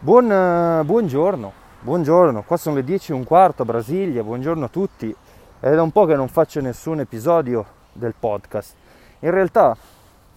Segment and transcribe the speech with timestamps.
[0.00, 4.68] Buon, eh, buongiorno, buongiorno, qua sono le 10 e un quarto a Brasilia, buongiorno a
[4.68, 5.12] tutti.
[5.58, 8.76] È da un po' che non faccio nessun episodio del podcast.
[9.18, 9.76] In realtà,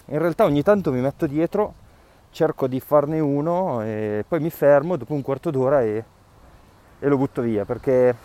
[0.06, 1.76] in realtà ogni tanto mi metto dietro,
[2.32, 6.04] cerco di farne uno e poi mi fermo dopo un quarto d'ora e,
[6.98, 8.16] e lo butto via perché,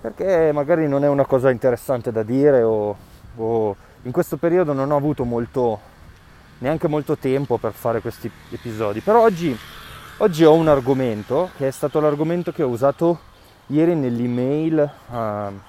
[0.00, 2.96] perché magari non è una cosa interessante da dire o,
[3.36, 5.78] o in questo periodo non ho avuto molto
[6.58, 9.00] neanche molto tempo per fare questi episodi.
[9.00, 9.56] Però oggi,
[10.18, 13.20] oggi ho un argomento che è stato l'argomento che ho usato
[13.66, 15.60] ieri nell'email uh,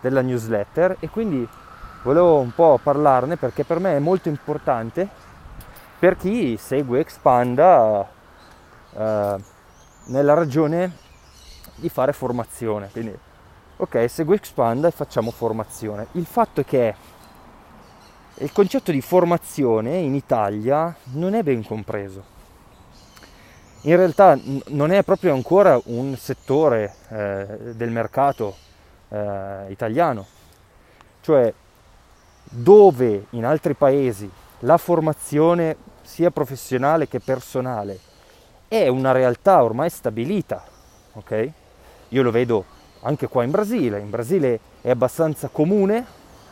[0.00, 1.46] della newsletter e quindi
[2.02, 5.08] volevo un po' parlarne perché per me è molto importante
[5.98, 8.08] per chi segue Expanda
[8.92, 8.98] uh,
[10.06, 10.96] nella ragione
[11.76, 12.88] di fare formazione.
[12.90, 13.16] Quindi,
[13.76, 16.06] ok, seguo Expanda e facciamo formazione.
[16.12, 16.94] Il fatto è che
[18.40, 22.38] il concetto di formazione in Italia non è ben compreso.
[23.82, 28.56] In realtà non è proprio ancora un settore eh, del mercato
[29.08, 30.26] eh, italiano,
[31.20, 31.52] cioè
[32.44, 34.30] dove in altri paesi
[34.60, 37.98] la formazione sia professionale che personale
[38.68, 40.64] è una realtà ormai stabilita,
[41.12, 41.50] ok?
[42.08, 42.64] Io lo vedo
[43.02, 46.06] anche qua in Brasile, in Brasile è abbastanza comune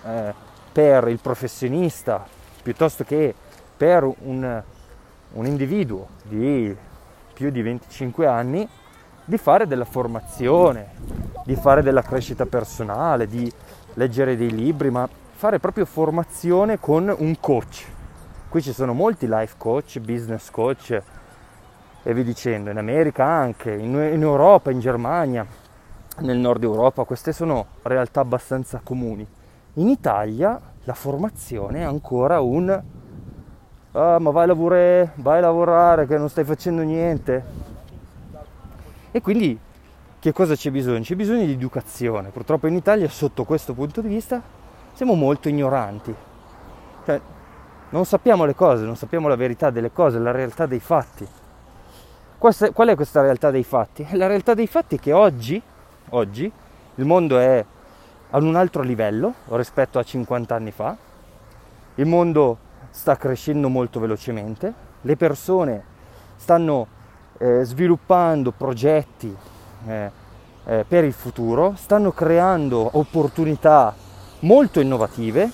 [0.04, 2.24] eh, per il professionista
[2.62, 3.34] piuttosto che
[3.76, 4.62] per un,
[5.32, 6.76] un individuo di
[7.32, 8.68] più di 25 anni
[9.24, 10.88] di fare della formazione,
[11.44, 13.52] di fare della crescita personale, di
[13.94, 17.86] leggere dei libri, ma fare proprio formazione con un coach.
[18.48, 21.02] Qui ci sono molti life coach, business coach
[22.02, 25.46] e vi dicendo, in America anche, in, in Europa, in Germania,
[26.20, 29.26] nel nord Europa, queste sono realtà abbastanza comuni.
[29.78, 32.68] In Italia la formazione è ancora un
[33.92, 37.44] ah, ma vai a lavorare, vai a lavorare che non stai facendo niente.
[39.12, 39.56] E quindi
[40.18, 41.02] che cosa c'è bisogno?
[41.02, 42.30] C'è bisogno di educazione.
[42.30, 44.42] Purtroppo in Italia sotto questo punto di vista
[44.94, 46.12] siamo molto ignoranti.
[47.04, 47.20] Cioè,
[47.90, 51.26] non sappiamo le cose, non sappiamo la verità delle cose, la realtà dei fatti.
[52.36, 54.04] Qual è questa realtà dei fatti?
[54.16, 55.60] La realtà dei fatti è che oggi,
[56.10, 56.50] oggi
[56.96, 57.64] il mondo è
[58.30, 60.96] ad un altro livello rispetto a 50 anni fa.
[61.94, 62.58] Il mondo
[62.90, 65.84] sta crescendo molto velocemente, le persone
[66.36, 66.86] stanno
[67.38, 69.34] eh, sviluppando progetti
[69.86, 70.10] eh,
[70.64, 73.94] eh, per il futuro, stanno creando opportunità
[74.40, 75.50] molto innovative,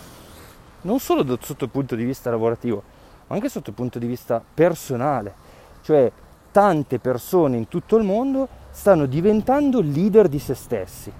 [0.82, 2.82] non solo da, sotto il punto di vista lavorativo,
[3.28, 5.42] ma anche sotto il punto di vista personale.
[5.82, 6.10] Cioè
[6.50, 11.12] tante persone in tutto il mondo stanno diventando leader di se stessi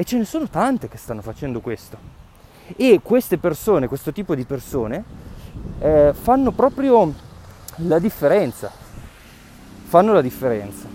[0.00, 1.98] e ce ne sono tante che stanno facendo questo.
[2.74, 5.04] E queste persone, questo tipo di persone,
[5.78, 7.12] eh, fanno proprio
[7.76, 8.70] la differenza.
[9.82, 10.88] Fanno la differenza.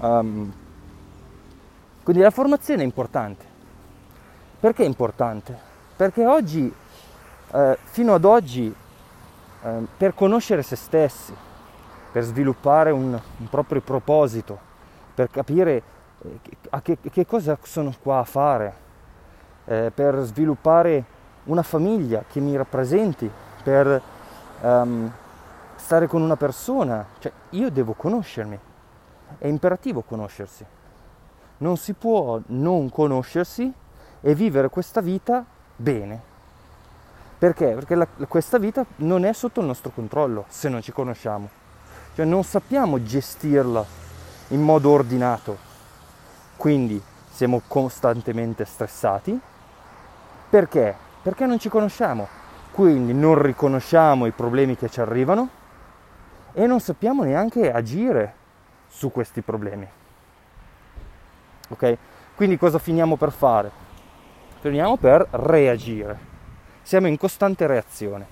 [0.00, 0.50] Um,
[2.02, 3.44] quindi la formazione è importante.
[4.58, 5.54] Perché è importante?
[5.94, 6.72] Perché oggi,
[7.52, 8.74] eh, fino ad oggi,
[9.62, 11.34] eh, per conoscere se stessi,
[12.12, 14.58] per sviluppare un, un proprio proposito,
[15.14, 15.96] per capire
[16.70, 18.74] a che, che, cosa sono qua a fare,
[19.66, 21.04] eh, per sviluppare
[21.44, 23.30] una famiglia che mi rappresenti,
[23.62, 24.00] per
[24.60, 25.10] um,
[25.76, 28.58] stare con una persona, cioè io devo conoscermi,
[29.38, 30.64] è imperativo conoscersi,
[31.58, 33.72] non si può non conoscersi
[34.20, 35.44] e vivere questa vita
[35.76, 36.36] bene.
[37.38, 37.68] Perché?
[37.68, 41.48] Perché la, questa vita non è sotto il nostro controllo se non ci conosciamo,
[42.14, 43.84] cioè non sappiamo gestirla
[44.48, 45.67] in modo ordinato
[46.58, 49.40] quindi siamo costantemente stressati.
[50.50, 50.94] Perché?
[51.22, 52.26] Perché non ci conosciamo.
[52.72, 55.48] Quindi non riconosciamo i problemi che ci arrivano
[56.52, 58.34] e non sappiamo neanche agire
[58.88, 59.86] su questi problemi.
[61.68, 61.96] Ok?
[62.34, 63.70] Quindi cosa finiamo per fare?
[64.60, 66.18] Finiamo per reagire.
[66.82, 68.26] Siamo in costante reazione.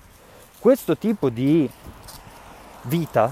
[0.59, 1.69] Questo tipo di
[2.83, 3.31] vita,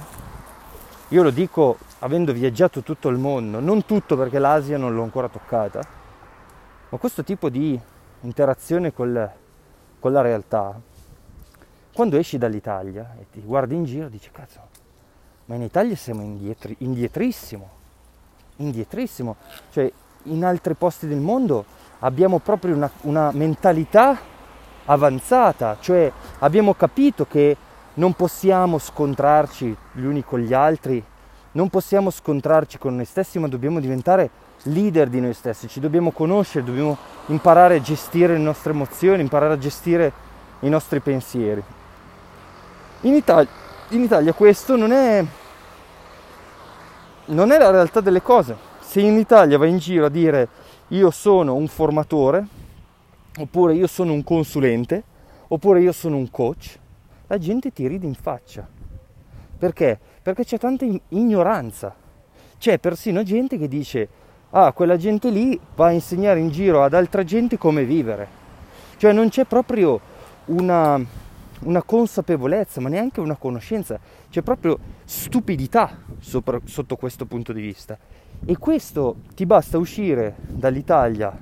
[1.09, 5.29] io lo dico avendo viaggiato tutto il mondo, non tutto perché l'Asia non l'ho ancora
[5.29, 5.81] toccata,
[6.89, 7.79] ma questo tipo di
[8.21, 9.29] interazione col,
[9.99, 10.79] con la realtà,
[11.93, 14.59] quando esci dall'Italia e ti guardi in giro dici cazzo,
[15.45, 17.69] ma in Italia siamo indietri, indietrissimo,
[18.57, 19.35] indietrissimo,
[19.71, 19.91] cioè
[20.23, 21.63] in altri posti del mondo
[21.99, 24.17] abbiamo proprio una, una mentalità
[24.85, 27.55] avanzata, cioè abbiamo capito che
[27.95, 31.03] non possiamo scontrarci gli uni con gli altri
[31.55, 34.29] non possiamo scontrarci con noi stessi, ma dobbiamo diventare
[34.63, 36.97] leader di noi stessi, ci dobbiamo conoscere, dobbiamo
[37.27, 40.11] imparare a gestire le nostre emozioni, imparare a gestire
[40.61, 41.63] i nostri pensieri.
[43.01, 43.49] In Italia,
[43.89, 45.23] in Italia questo non è,
[47.25, 48.55] non è la realtà delle cose.
[48.81, 50.47] Se in Italia vai in giro a dire
[50.89, 52.45] io sono un formatore,
[53.37, 55.03] oppure io sono un consulente,
[55.47, 56.77] oppure io sono un coach,
[57.27, 58.67] la gente ti ride in faccia.
[59.57, 59.99] Perché?
[60.25, 61.93] Perché c'è tanta ignoranza.
[62.57, 64.09] C'è persino gente che dice,
[64.49, 68.27] ah, quella gente lì va a insegnare in giro ad altra gente come vivere.
[68.97, 69.99] Cioè non c'è proprio
[70.45, 70.99] una,
[71.59, 73.99] una consapevolezza, ma neanche una conoscenza,
[74.31, 77.95] c'è proprio stupidità sopra, sotto questo punto di vista.
[78.43, 81.37] E questo ti basta uscire dall'Italia,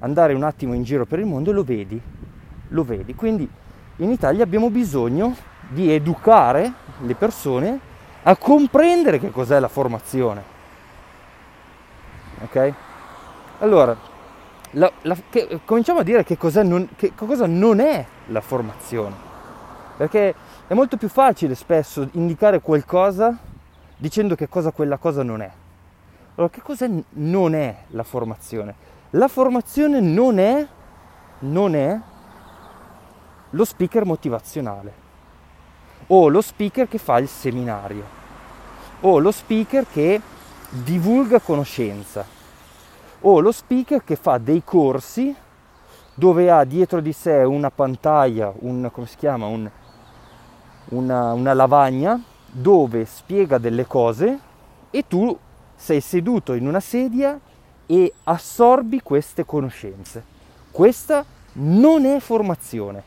[0.00, 1.98] andare un attimo in giro per il mondo e lo vedi,
[2.68, 3.14] lo vedi.
[3.14, 3.48] Quindi
[3.96, 5.34] in Italia abbiamo bisogno
[5.70, 6.70] di educare
[7.00, 7.87] le persone
[8.28, 10.42] a comprendere che cos'è la formazione.
[12.42, 12.72] Ok?
[13.60, 13.96] Allora,
[14.72, 19.26] la, la, che, cominciamo a dire che non, che cosa non è la formazione.
[19.96, 20.34] Perché
[20.66, 23.34] è molto più facile spesso indicare qualcosa
[23.96, 25.50] dicendo che cosa quella cosa non è.
[26.34, 28.74] Allora, che cosa non è la formazione?
[29.10, 30.66] La formazione non è,
[31.40, 31.98] non è
[33.50, 35.06] lo speaker motivazionale
[36.08, 38.17] o lo speaker che fa il seminario
[39.00, 40.20] o lo speaker che
[40.70, 42.24] divulga conoscenza
[43.20, 45.34] o lo speaker che fa dei corsi
[46.14, 49.70] dove ha dietro di sé una pantaglia, un, come si chiama, un,
[50.86, 54.38] una, una lavagna dove spiega delle cose
[54.90, 55.36] e tu
[55.76, 57.38] sei seduto in una sedia
[57.86, 60.24] e assorbi queste conoscenze.
[60.72, 63.02] Questa non è formazione.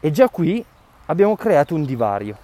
[0.00, 0.64] E già qui
[1.06, 2.36] abbiamo creato un divario.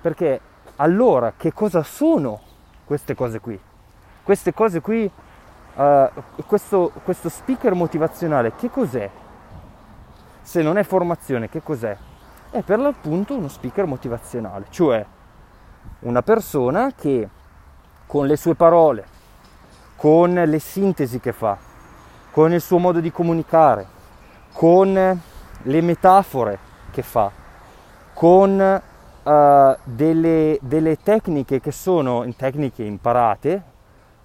[0.00, 0.40] Perché
[0.76, 2.40] allora che cosa sono
[2.84, 3.58] queste cose qui?
[4.22, 5.10] Queste cose qui,
[5.74, 6.08] uh,
[6.46, 9.10] questo, questo speaker motivazionale, che cos'è?
[10.42, 11.96] Se non è formazione, che cos'è?
[12.50, 15.04] È per l'appunto uno speaker motivazionale, cioè
[16.00, 17.28] una persona che
[18.06, 19.04] con le sue parole,
[19.96, 21.56] con le sintesi che fa,
[22.30, 23.86] con il suo modo di comunicare,
[24.52, 25.20] con
[25.62, 26.58] le metafore
[26.90, 27.30] che fa,
[28.14, 28.82] con
[29.22, 33.62] uh, delle, delle tecniche che sono tecniche imparate,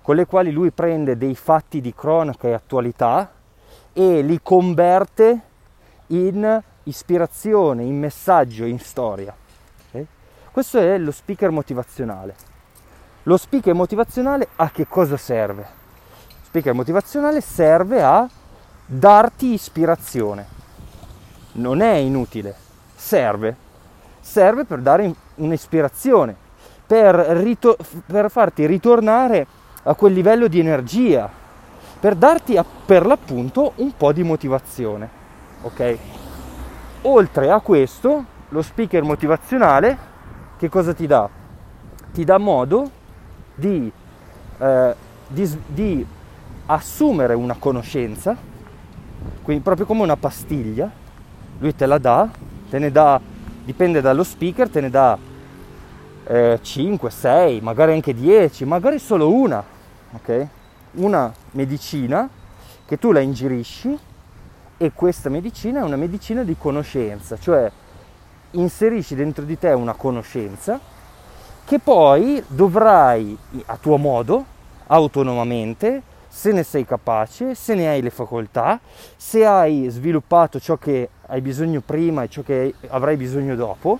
[0.01, 3.31] con le quali lui prende dei fatti di cronaca e attualità
[3.91, 5.41] e li converte
[6.07, 9.35] in ispirazione, in messaggio, in storia.
[9.87, 10.05] Okay?
[10.51, 12.35] Questo è lo speaker motivazionale.
[13.23, 15.61] Lo speaker motivazionale a che cosa serve?
[15.63, 18.29] Lo speaker motivazionale serve a
[18.85, 20.45] darti ispirazione.
[21.53, 22.55] Non è inutile,
[22.95, 23.64] serve.
[24.25, 26.35] Serve per dare un'ispirazione,
[26.87, 27.77] per, ritor-
[28.07, 29.45] per farti ritornare
[29.83, 31.29] a quel livello di energia,
[31.99, 35.07] per darti a, per l'appunto un po' di motivazione.
[35.61, 35.97] Ok?
[37.03, 39.95] Oltre a questo, lo speaker motivazionale
[40.57, 41.29] che cosa ti dà?
[42.11, 42.89] Ti dà modo
[43.53, 43.91] di,
[44.57, 44.95] eh,
[45.27, 46.05] di, di
[46.65, 48.35] assumere una conoscenza,
[49.43, 50.89] quindi proprio come una pastiglia,
[51.59, 52.27] lui te la dà,
[52.69, 53.21] te ne dà,
[53.65, 55.17] dipende dallo speaker, te ne dà
[56.27, 59.63] eh, 5, 6, magari anche 10, magari solo una,
[60.11, 60.47] ok?
[60.93, 62.29] Una medicina
[62.85, 63.97] che tu la ingerisci
[64.77, 67.69] e questa medicina è una medicina di conoscenza, cioè
[68.51, 70.79] inserisci dentro di te una conoscenza
[71.65, 74.45] che poi dovrai a tuo modo,
[74.87, 78.79] autonomamente, se ne sei capace, se ne hai le facoltà,
[79.15, 83.99] se hai sviluppato ciò che hai bisogno prima e ciò che avrai bisogno dopo,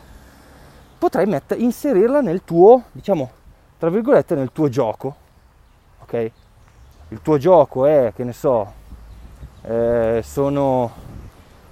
[0.97, 3.29] potrai mett- inserirla nel tuo, diciamo,
[3.77, 5.23] tra virgolette, nel tuo gioco
[6.05, 6.31] ok?
[7.09, 8.71] Il tuo gioco è, che ne so,
[9.63, 10.91] eh, sono,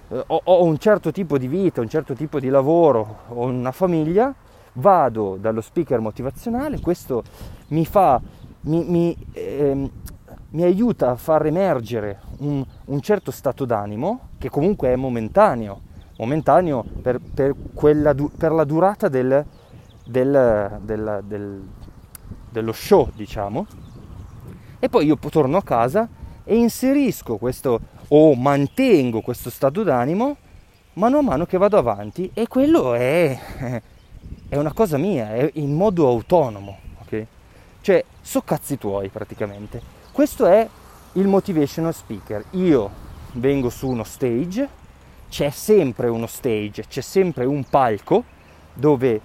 [0.10, 3.72] eh, ho, ho, un certo tipo di vita, un certo tipo di lavoro, ho una
[3.72, 4.34] famiglia,
[4.74, 7.24] vado dallo speaker motivazionale, questo
[7.70, 8.20] mi fa,
[8.62, 9.90] mi, mi, eh,
[10.54, 15.82] mi aiuta a far emergere un, un, certo stato d'animo che comunque è momentaneo,
[16.18, 19.44] momentaneo per, per, quella, per la durata del,
[20.06, 21.64] del, del,
[22.50, 23.66] dello show, diciamo
[24.80, 26.08] e poi io torno a casa
[26.44, 27.80] e inserisco questo
[28.10, 30.36] o mantengo questo stato d'animo
[30.94, 33.40] mano a mano che vado avanti e quello è,
[34.50, 37.26] è una cosa mia, è in modo autonomo, ok?
[37.82, 39.93] Cioè, so cazzi tuoi praticamente.
[40.14, 40.70] Questo è
[41.14, 42.46] il motivational speaker.
[42.52, 42.88] Io
[43.32, 44.70] vengo su uno stage,
[45.28, 48.24] c'è sempre uno stage, c'è sempre un palco
[48.76, 49.20] dove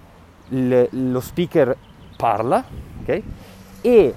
[0.47, 1.77] il, lo speaker
[2.17, 2.65] parla,
[3.01, 3.21] ok?
[3.81, 4.15] E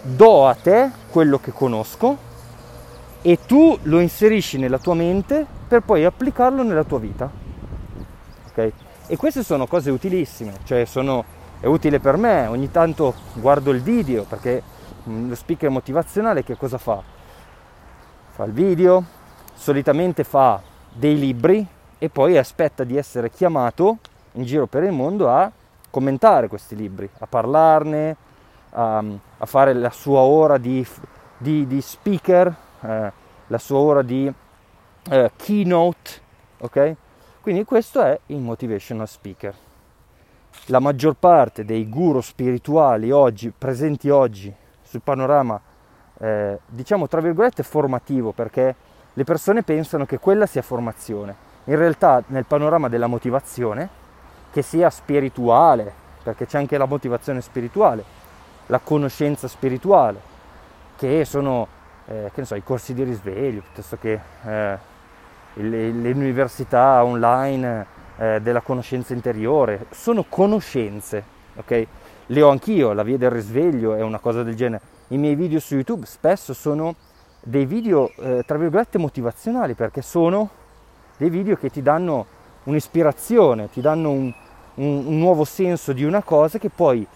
[0.00, 2.16] do a te quello che conosco
[3.20, 7.30] e tu lo inserisci nella tua mente per poi applicarlo nella tua vita.
[8.48, 8.72] ok?
[9.06, 11.22] E queste sono cose utilissime, cioè sono,
[11.60, 16.78] è utile per me, ogni tanto guardo il video perché lo speaker motivazionale che cosa
[16.78, 17.02] fa?
[18.30, 19.04] Fa il video,
[19.54, 20.60] solitamente fa
[20.92, 21.66] dei libri
[21.98, 23.98] e poi aspetta di essere chiamato
[24.32, 25.50] in giro per il mondo a
[25.90, 28.16] commentare questi libri, a parlarne,
[28.70, 29.04] a,
[29.38, 30.86] a fare la sua ora di,
[31.36, 33.12] di, di speaker, eh,
[33.46, 34.32] la sua ora di
[35.10, 36.10] eh, keynote,
[36.58, 36.94] ok?
[37.40, 39.54] Quindi questo è il motivational speaker.
[40.66, 44.54] La maggior parte dei guru spirituali oggi, presenti oggi
[44.92, 45.58] sul panorama,
[46.18, 48.74] eh, diciamo tra virgolette formativo, perché
[49.10, 51.34] le persone pensano che quella sia formazione.
[51.64, 53.88] In realtà nel panorama della motivazione,
[54.52, 55.90] che sia spirituale,
[56.22, 58.04] perché c'è anche la motivazione spirituale,
[58.66, 60.20] la conoscenza spirituale,
[60.96, 61.66] che sono
[62.06, 64.78] eh, che so, i corsi di risveglio, piuttosto che eh,
[65.54, 67.86] le, le, università online
[68.18, 71.24] eh, della conoscenza interiore, sono conoscenze,
[71.56, 71.86] ok?
[72.26, 74.82] Le ho anch'io, la via del risveglio è una cosa del genere.
[75.08, 76.94] I miei video su YouTube spesso sono
[77.40, 80.48] dei video, eh, tra virgolette, motivazionali, perché sono
[81.16, 82.26] dei video che ti danno
[82.64, 84.32] un'ispirazione, ti danno un,
[84.74, 87.06] un, un nuovo senso di una cosa che poi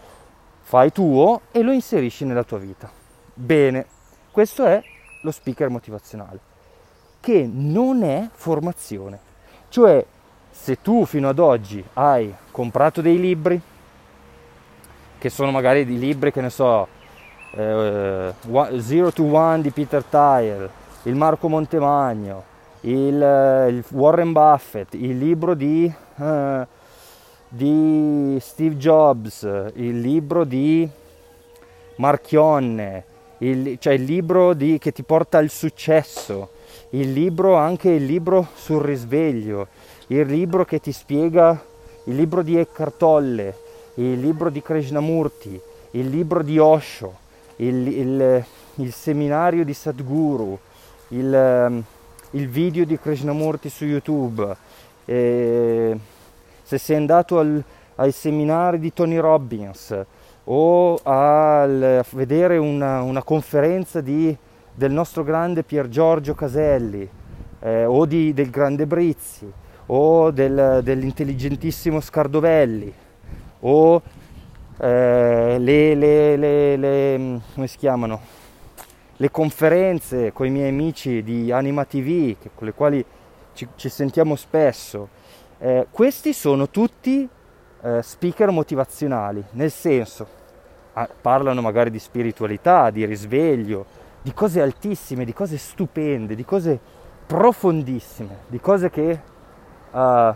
[0.63, 2.91] fai tuo e lo inserisci nella tua vita.
[3.33, 3.87] Bene,
[4.33, 4.83] questo è
[5.23, 6.41] lo speaker motivazionale,
[7.21, 9.19] che non è formazione.
[9.69, 10.05] Cioè,
[10.51, 13.61] se tu fino ad oggi hai comprato dei libri,
[15.27, 16.87] che sono magari dei libri, che ne so,
[17.51, 18.33] eh,
[18.77, 20.71] Zero to One di Peter Tile,
[21.03, 22.45] il Marco Montemagno,
[22.83, 26.67] il, eh, il Warren Buffett, il libro di, eh,
[27.49, 29.43] di Steve Jobs,
[29.75, 30.89] il libro di
[31.97, 33.05] Marchionne,
[33.39, 36.51] il, cioè il libro di, che ti porta al successo,
[36.91, 39.67] il libro anche il libro sul risveglio,
[40.07, 41.61] il libro che ti spiega,
[42.05, 43.65] il libro di Eckhart Tolle,
[43.97, 45.61] il libro di Krishnamurti,
[45.93, 47.15] il libro di Osho,
[47.57, 50.59] il, il, il seminario di Sadhguru,
[51.09, 51.85] il, ehm,
[52.33, 54.57] il, video di Krishnamurti su YouTube,
[55.07, 55.99] eh,
[56.63, 57.63] se sei andato al,
[57.97, 59.99] ai seminari di Tony Robbins
[60.45, 61.67] o a
[62.11, 64.37] vedere una, una conferenza di,
[64.75, 67.09] del nostro grande Pier Giorgio Caselli
[67.61, 69.51] eh, o di, del grande Brizzi
[69.87, 72.93] o del, dell'intelligentissimo Scardovelli
[73.67, 74.03] o
[74.79, 78.35] eh, le, le, le, le, come si chiamano?
[79.19, 83.05] le conferenze con i miei amici di Anima TV, che, con le quali
[83.55, 85.09] ci, ci sentiamo spesso,
[85.59, 87.27] eh, questi sono tutti
[87.81, 90.27] eh, speaker motivazionali, nel senso,
[90.93, 93.87] ah, parlano magari di spiritualità, di risveglio,
[94.21, 96.79] di cose altissime, di cose stupende, di cose
[97.27, 99.21] profondissime, di cose che,
[99.91, 100.35] uh,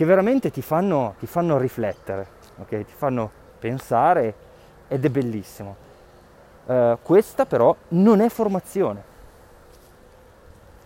[0.00, 2.26] che veramente ti fanno, ti fanno riflettere,
[2.56, 2.86] okay?
[2.86, 4.34] ti fanno pensare
[4.88, 5.76] ed è bellissimo.
[6.64, 9.02] Uh, questa però non è formazione,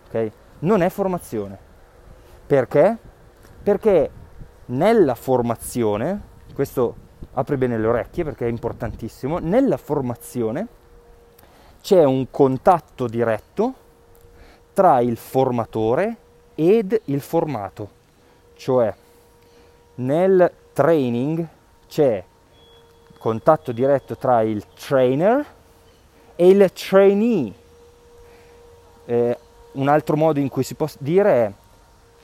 [0.07, 0.31] ok?
[0.59, 1.57] Non è formazione.
[2.45, 2.97] Perché?
[3.63, 4.09] Perché
[4.65, 6.21] nella formazione,
[6.53, 6.95] questo
[7.35, 10.67] apre bene le orecchie perché è importantissimo, nella formazione
[11.81, 13.73] c'è un contatto diretto
[14.73, 16.17] tra il formatore
[16.53, 17.89] ed il formato,
[18.55, 18.93] cioè
[19.95, 21.47] nel training
[21.87, 22.23] c'è
[23.17, 25.45] contatto diretto tra il trainer
[26.35, 27.53] e il trainee.
[29.05, 29.37] Eh,
[29.73, 31.51] un altro modo in cui si può dire è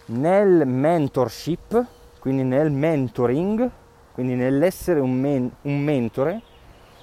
[0.05, 1.85] nel mentorship,
[2.19, 3.69] quindi nel mentoring,
[4.13, 6.41] quindi nell'essere un, men- un mentore,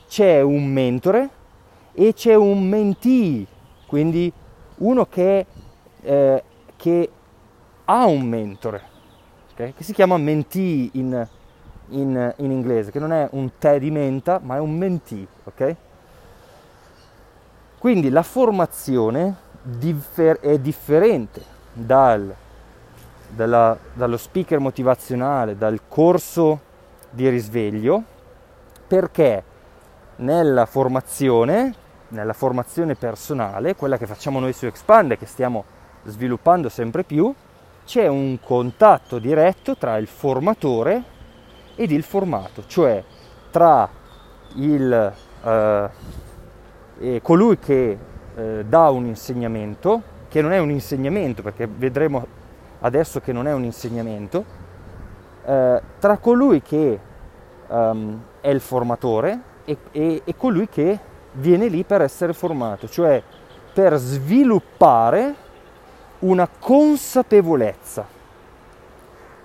[0.09, 1.29] c'è un mentore
[1.93, 3.47] e c'è un mentee,
[3.87, 4.33] quindi
[4.77, 5.47] uno che,
[6.03, 6.43] eh,
[6.77, 7.11] che
[7.85, 8.83] ha un mentore,
[9.59, 9.75] okay?
[9.75, 11.27] che si chiama mentee in,
[11.89, 15.27] in, in, inglese, che non è un tè di menta, ma è un mentee.
[15.45, 15.77] Okay?
[17.79, 22.35] Quindi la formazione differ- è differente dal
[23.29, 26.61] dalla, dallo speaker motivazionale, dal corso
[27.11, 28.03] di risveglio,
[28.87, 29.43] perché
[30.17, 31.75] nella formazione,
[32.09, 35.65] nella formazione personale, quella che facciamo noi su Expand, che stiamo
[36.05, 37.33] sviluppando sempre più,
[37.89, 41.03] c'è un contatto diretto tra il formatore
[41.75, 43.03] ed il formato, cioè
[43.51, 43.89] tra
[44.57, 47.99] il, eh, colui che
[48.37, 52.27] eh, dà un insegnamento, che non è un insegnamento perché vedremo
[52.81, 54.45] adesso che non è un insegnamento,
[55.47, 57.01] eh, tra colui che
[57.69, 60.99] um, è il formatore e, e, e colui che
[61.33, 63.23] viene lì per essere formato, cioè
[63.73, 65.47] per sviluppare
[66.21, 68.07] una consapevolezza.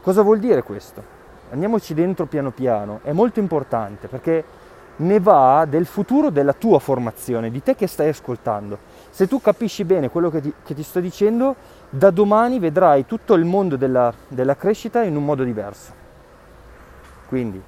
[0.01, 1.11] Cosa vuol dire questo?
[1.51, 4.43] Andiamoci dentro piano piano, è molto importante perché
[4.95, 8.77] ne va del futuro della tua formazione, di te che stai ascoltando.
[9.09, 11.55] Se tu capisci bene quello che ti, che ti sto dicendo,
[11.89, 16.01] da domani vedrai tutto il mondo della, della crescita in un modo diverso.
[17.27, 17.61] Quindi,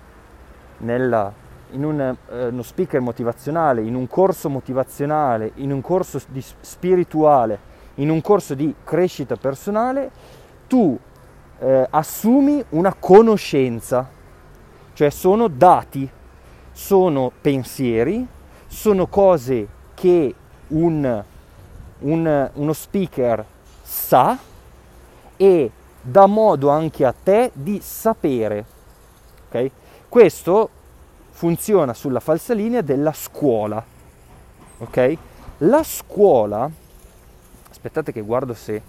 [0.79, 1.31] nella,
[1.71, 7.73] in un, eh, uno speaker motivazionale, in un corso motivazionale, in un corso di spirituale,
[7.95, 10.11] in un corso di crescita personale,
[10.67, 10.97] tu
[11.59, 14.09] eh, assumi una conoscenza,
[14.93, 16.09] cioè sono dati,
[16.71, 18.25] sono pensieri,
[18.67, 20.35] sono cose che
[20.67, 21.23] un,
[21.99, 23.45] un, uno speaker
[23.81, 24.37] sa
[25.37, 25.71] e
[26.01, 28.65] dà modo anche a te di sapere.
[29.47, 29.71] Okay?
[30.09, 30.69] Questo
[31.31, 33.83] funziona sulla falsalinea della scuola.
[34.77, 35.17] Ok?
[35.59, 36.69] La scuola,
[37.85, 38.81] aspettate che guardo se,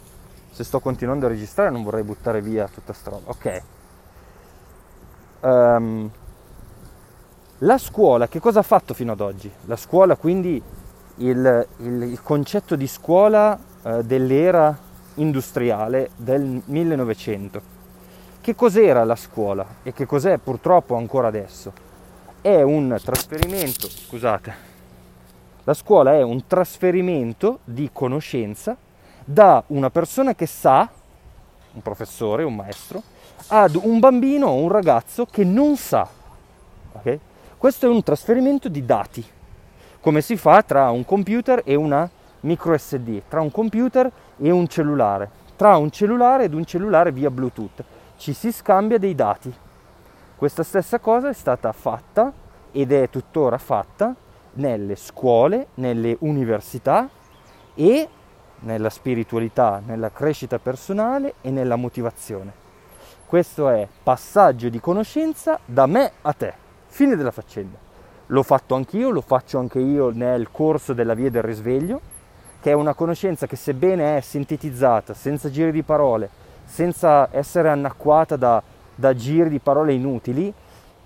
[0.50, 3.30] se sto continuando a registrare, non vorrei buttare via tutta sta roba.
[3.30, 3.62] Ok.
[5.40, 6.10] Um,
[7.58, 9.50] la scuola che cosa ha fatto fino ad oggi?
[9.66, 10.60] La scuola quindi
[11.16, 14.76] il, il, il concetto di scuola eh, dell'era
[15.16, 17.74] industriale del 1900.
[18.40, 21.72] Che cos'era la scuola e che cos'è purtroppo ancora adesso?
[22.40, 24.54] È un trasferimento, scusate,
[25.64, 28.76] la scuola è un trasferimento di conoscenza
[29.28, 30.88] da una persona che sa,
[31.72, 33.02] un professore, un maestro,
[33.48, 36.08] ad un bambino o un ragazzo che non sa.
[36.92, 37.18] Okay?
[37.58, 39.24] Questo è un trasferimento di dati,
[40.00, 42.08] come si fa tra un computer e una
[42.40, 47.30] micro SD, tra un computer e un cellulare, tra un cellulare ed un cellulare via
[47.30, 47.82] Bluetooth.
[48.16, 49.52] Ci si scambia dei dati.
[50.36, 52.32] Questa stessa cosa è stata fatta
[52.70, 54.14] ed è tuttora fatta
[54.52, 57.08] nelle scuole, nelle università
[57.74, 58.08] e
[58.60, 62.64] nella spiritualità, nella crescita personale e nella motivazione.
[63.26, 66.52] Questo è passaggio di conoscenza da me a te.
[66.86, 67.76] Fine della faccenda.
[68.26, 72.14] L'ho fatto anch'io, lo faccio anche io nel corso della via del risveglio
[72.66, 76.28] che è una conoscenza che sebbene è sintetizzata, senza giri di parole,
[76.64, 78.60] senza essere annacquata da,
[78.92, 80.52] da giri di parole inutili,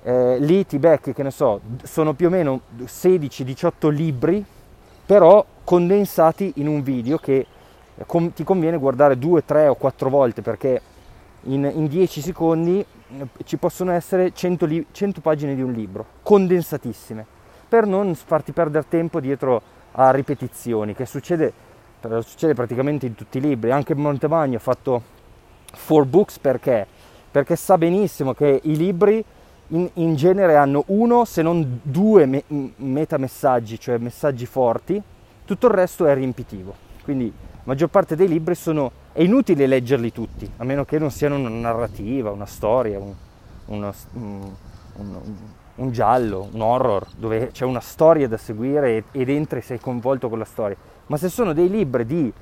[0.02, 4.42] eh, lì ti becchi, che ne so, sono più o meno 16-18 libri,
[5.10, 7.44] però condensati in un video che
[8.06, 10.80] com- ti conviene guardare due, tre o quattro volte perché
[11.46, 16.06] in, in 10 secondi eh, ci possono essere 100, li- 100 pagine di un libro,
[16.22, 17.26] condensatissime,
[17.68, 21.52] per non farti perdere tempo dietro a ripetizioni, che succede,
[22.20, 23.72] succede praticamente in tutti i libri.
[23.72, 25.02] Anche Montemagno ha fatto
[25.72, 26.86] four books perché?
[27.28, 29.24] Perché sa benissimo che i libri
[29.70, 32.44] in, in genere hanno uno, se non due me,
[32.76, 35.00] metamessaggi, cioè messaggi forti,
[35.44, 36.74] tutto il resto è riempitivo.
[37.02, 38.90] Quindi la maggior parte dei libri sono...
[39.12, 43.14] è inutile leggerli tutti, a meno che non siano una narrativa, una storia, un,
[43.66, 44.52] uno, un,
[44.96, 45.22] un,
[45.76, 50.28] un giallo, un horror, dove c'è una storia da seguire ed entri e sei coinvolto
[50.28, 50.76] con la storia.
[51.06, 52.32] Ma se sono dei libri di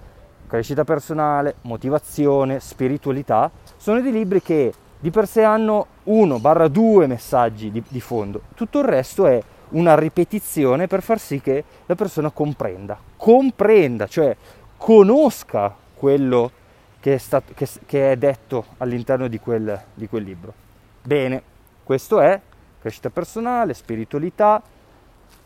[0.47, 7.07] crescita personale, motivazione, spiritualità, sono dei libri che di per sé hanno uno barra due
[7.07, 8.43] messaggi di, di, fondo.
[8.55, 14.37] Tutto il resto è una ripetizione per far sì che la persona comprenda, comprenda, cioè
[14.77, 16.51] conosca quello
[17.01, 20.53] che è, stato, che, che è detto all'interno di quel, di quel libro.
[21.03, 21.43] Bene,
[21.85, 22.41] questo è
[22.81, 24.63] crescita personale, spiritualità,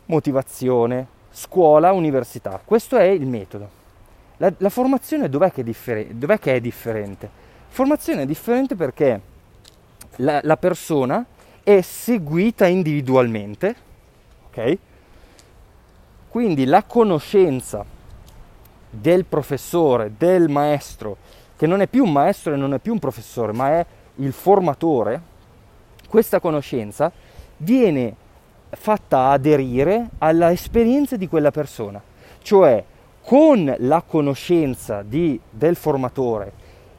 [0.05, 2.59] motivazione, scuola, università.
[2.63, 3.81] Questo è il metodo.
[4.37, 7.29] La, la formazione dov'è che, differ- dov'è che, è differente?
[7.67, 9.21] Formazione è differente perché
[10.17, 11.25] la, la persona
[11.63, 13.75] è seguita individualmente,
[14.47, 14.77] ok?
[16.29, 17.85] Quindi la conoscenza
[18.89, 21.17] del professore, del maestro,
[21.55, 24.33] che non è più un maestro e non è più un professore, ma è il
[24.33, 25.21] formatore,
[26.07, 27.11] questa conoscenza
[27.57, 28.15] viene
[28.69, 32.01] fatta aderire alla esperienza di quella persona,
[32.41, 32.83] cioè
[33.23, 36.51] con la conoscenza di, del formatore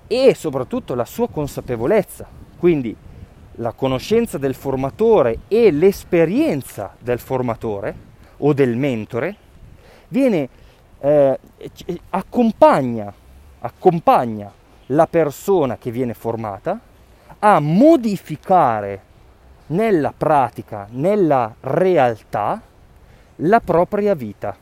[0.07, 2.27] e soprattutto la sua consapevolezza,
[2.65, 2.97] quindi
[3.57, 7.95] la conoscenza del formatore e l'esperienza del formatore
[8.39, 9.37] o del mentore,
[10.09, 10.49] viene,
[10.99, 11.39] eh,
[12.09, 13.13] accompagna,
[13.59, 14.51] accompagna
[14.87, 16.81] la persona che viene formata
[17.39, 19.03] a modificare
[19.67, 22.63] nella pratica, nella realtà,
[23.37, 24.57] la propria vita.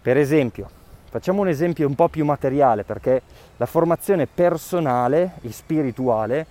[0.00, 0.70] Per esempio,
[1.08, 3.22] facciamo un esempio un po' più materiale perché
[3.56, 6.46] la formazione personale e spirituale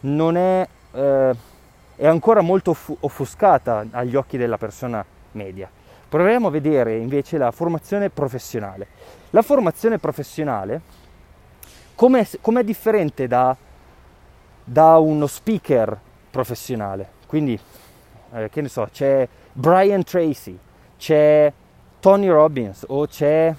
[0.00, 1.34] non è, eh,
[1.96, 5.68] è ancora molto offuscata agli occhi della persona media.
[6.08, 8.86] Proviamo a vedere invece la formazione professionale.
[9.30, 10.80] La formazione professionale,
[11.94, 13.56] come è differente da
[14.68, 15.96] da uno speaker
[16.28, 17.08] professionale.
[17.26, 17.58] Quindi,
[18.32, 20.58] eh, che ne so, c'è Brian Tracy,
[20.98, 21.52] c'è
[22.00, 23.54] Tony Robbins o c'è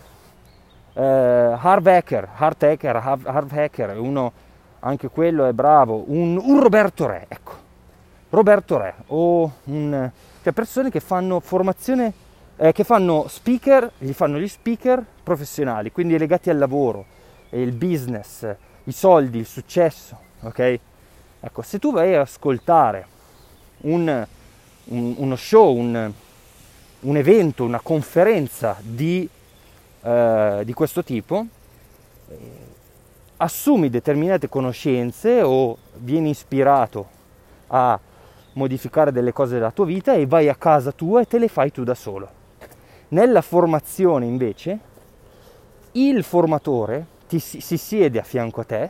[1.02, 4.32] Harv Hacker, Hart Hacker, Harv Hacker, uno,
[4.80, 7.54] anche quello è bravo, un, un Roberto Re, ecco,
[8.30, 10.12] Roberto Re, o un,
[10.44, 12.14] cioè persone che fanno formazione,
[12.58, 17.06] eh, che fanno speaker, gli fanno gli speaker professionali, quindi legati al lavoro,
[17.50, 18.48] il business,
[18.86, 20.80] i soldi, il successo, ok?
[21.40, 23.06] Ecco, se tu vai ad ascoltare
[23.82, 24.26] un,
[24.86, 26.12] un, uno show, un,
[27.16, 29.30] evento, una conferenza di,
[30.02, 31.46] eh, di questo tipo,
[32.30, 32.38] eh,
[33.38, 37.08] assumi determinate conoscenze o vieni ispirato
[37.68, 38.00] a
[38.54, 41.72] modificare delle cose della tua vita e vai a casa tua e te le fai
[41.72, 42.30] tu da solo.
[43.10, 44.80] Nella formazione invece
[45.94, 48.90] il formatore ti, si siede a fianco a te,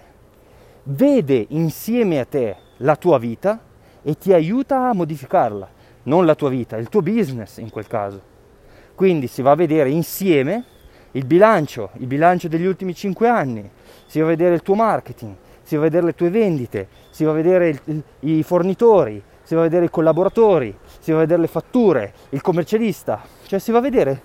[0.83, 3.59] vede insieme a te la tua vita
[4.01, 5.69] e ti aiuta a modificarla,
[6.03, 8.21] non la tua vita, il tuo business in quel caso.
[8.95, 10.63] Quindi si va a vedere insieme
[11.17, 13.67] il bilancio, il bilancio degli ultimi 5 anni,
[14.05, 17.23] si va a vedere il tuo marketing, si va a vedere le tue vendite, si
[17.23, 21.21] va a vedere il, i fornitori, si va a vedere i collaboratori, si va a
[21.21, 24.21] vedere le fatture, il commercialista, cioè si va a vedere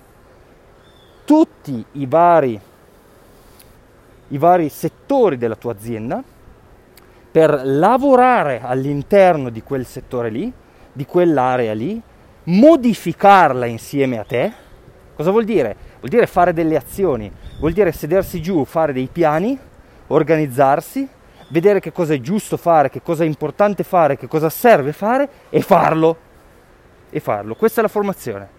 [1.25, 2.59] tutti i vari,
[4.27, 6.23] i vari settori della tua azienda
[7.31, 10.53] per lavorare all'interno di quel settore lì,
[10.91, 11.99] di quell'area lì,
[12.43, 14.53] modificarla insieme a te.
[15.15, 15.92] Cosa vuol dire?
[16.03, 19.57] Vuol dire fare delle azioni, vuol dire sedersi giù, fare dei piani,
[20.07, 21.07] organizzarsi
[21.47, 25.29] vedere che cosa è giusto fare, che cosa è importante fare, che cosa serve fare
[25.49, 26.17] e farlo.
[27.09, 27.55] E farlo.
[27.55, 28.49] Questa è la formazione.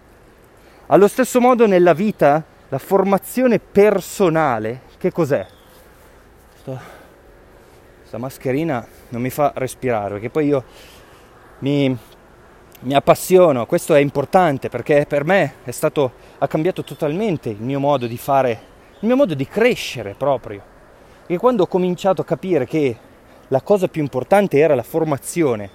[0.87, 5.45] Allo stesso modo nella vita, la formazione personale, che cos'è?
[6.63, 10.63] Questa mascherina non mi fa respirare, perché poi io
[11.59, 11.95] mi,
[12.85, 18.05] mi appassiono, questo è importante perché per me stato, ha cambiato totalmente il mio modo
[18.05, 18.59] di fare,
[18.99, 20.61] il mio modo di crescere proprio
[21.25, 22.95] e quando ho cominciato a capire che
[23.47, 25.69] la cosa più importante era la formazione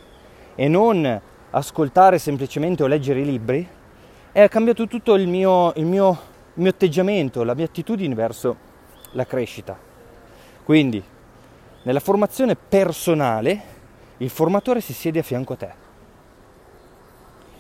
[0.54, 1.20] e non
[1.50, 3.68] ascoltare semplicemente o leggere i libri,
[4.30, 6.10] è cambiato tutto il mio, il mio,
[6.54, 8.56] il mio atteggiamento, la mia attitudine verso
[9.12, 9.76] la crescita.
[10.62, 11.02] Quindi,
[11.82, 13.62] nella formazione personale,
[14.18, 15.88] il formatore si siede a fianco a te.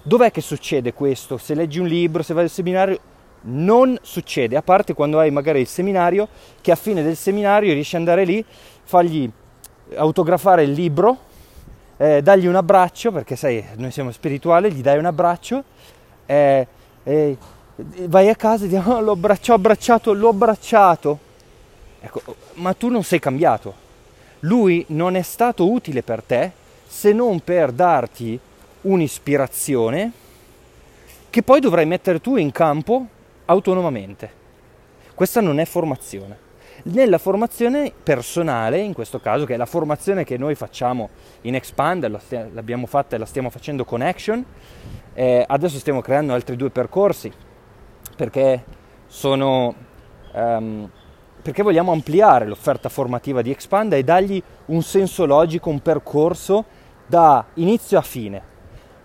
[0.02, 1.36] Dov'è che succede questo?
[1.36, 2.98] Se leggi un libro, se vai al seminario,
[3.42, 6.28] non succede, a parte quando hai magari il seminario,
[6.60, 8.44] che a fine del seminario riesci ad andare lì,
[8.84, 9.30] fargli
[9.96, 11.18] autografare il libro,
[11.96, 15.64] eh, dargli un abbraccio, perché sai, noi siamo spirituali, gli dai un abbraccio,
[16.24, 16.66] eh,
[17.02, 17.36] eh,
[18.06, 21.18] vai a casa e dici oh, l'ho abbracciato, abbracciato, l'ho abbracciato.
[22.00, 22.22] Ecco,
[22.54, 23.88] ma tu non sei cambiato.
[24.40, 26.52] Lui non è stato utile per te
[26.86, 28.40] se non per darti
[28.82, 30.12] un'ispirazione
[31.30, 33.06] che poi dovrai mettere tu in campo
[33.46, 34.38] autonomamente.
[35.14, 36.48] Questa non è formazione.
[36.84, 41.10] Nella formazione personale, in questo caso, che è la formazione che noi facciamo
[41.42, 42.08] in Expand,
[42.52, 44.42] l'abbiamo fatta e la stiamo facendo con Action,
[45.12, 47.30] eh, adesso stiamo creando altri due percorsi
[48.16, 48.64] perché
[49.06, 49.74] sono...
[50.32, 50.90] Um,
[51.42, 56.64] perché vogliamo ampliare l'offerta formativa di Expand e dargli un senso logico, un percorso
[57.06, 58.49] da inizio a fine.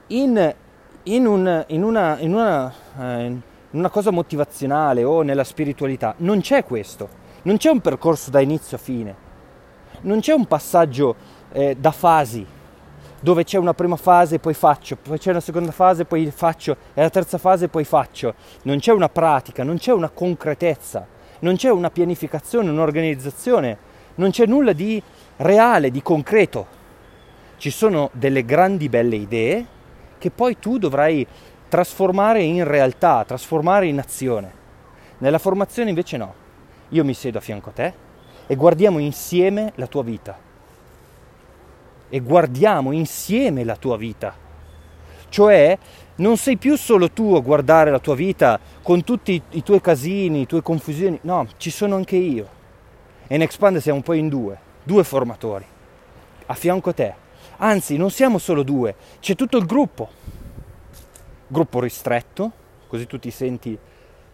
[0.07, 0.55] In,
[1.03, 3.35] in, un, in una, in una eh,
[3.75, 7.09] una cosa motivazionale o nella spiritualità, non c'è questo,
[7.43, 9.15] non c'è un percorso da inizio a fine,
[10.01, 11.15] non c'è un passaggio
[11.51, 12.45] eh, da fasi
[13.19, 16.29] dove c'è una prima fase e poi faccio, poi c'è una seconda fase e poi
[16.31, 20.09] faccio e la terza fase e poi faccio, non c'è una pratica, non c'è una
[20.09, 21.05] concretezza,
[21.39, 23.77] non c'è una pianificazione, un'organizzazione,
[24.15, 25.01] non c'è nulla di
[25.37, 26.83] reale, di concreto.
[27.57, 29.65] Ci sono delle grandi belle idee
[30.25, 31.25] che poi tu dovrai
[31.69, 34.51] trasformare in realtà, trasformare in azione.
[35.19, 36.33] Nella formazione invece no.
[36.89, 37.93] Io mi siedo a fianco a te
[38.47, 40.35] e guardiamo insieme la tua vita.
[42.09, 44.33] E guardiamo insieme la tua vita.
[45.29, 45.77] Cioè
[46.15, 50.39] non sei più solo tu a guardare la tua vita con tutti i tuoi casini,
[50.39, 51.19] le tue confusioni.
[51.21, 52.47] No, ci sono anche io.
[53.27, 55.65] E in Expand siamo poi in due, due formatori,
[56.47, 57.24] a fianco a te.
[57.57, 60.09] Anzi, non siamo solo due, c'è tutto il gruppo.
[61.47, 62.51] Gruppo ristretto,
[62.87, 63.77] così tu ti senti,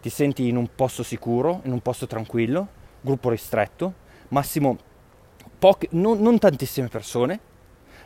[0.02, 2.68] ti senti in un posto sicuro, in un posto tranquillo,
[3.02, 3.94] gruppo ristretto,
[4.30, 4.78] massimo
[5.60, 7.40] poche, non, non tantissime persone,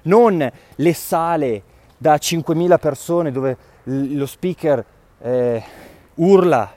[0.04, 1.64] non le sale
[1.98, 4.84] da 5.000 persone dove lo speaker
[5.22, 5.64] eh,
[6.16, 6.74] urla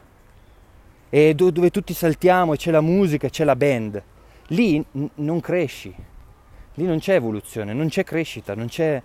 [1.11, 4.03] e dove tutti saltiamo e c'è la musica c'è la band.
[4.49, 5.95] Lì n- non cresci,
[6.79, 9.03] lì non c'è evoluzione, non c'è crescita, non c'è,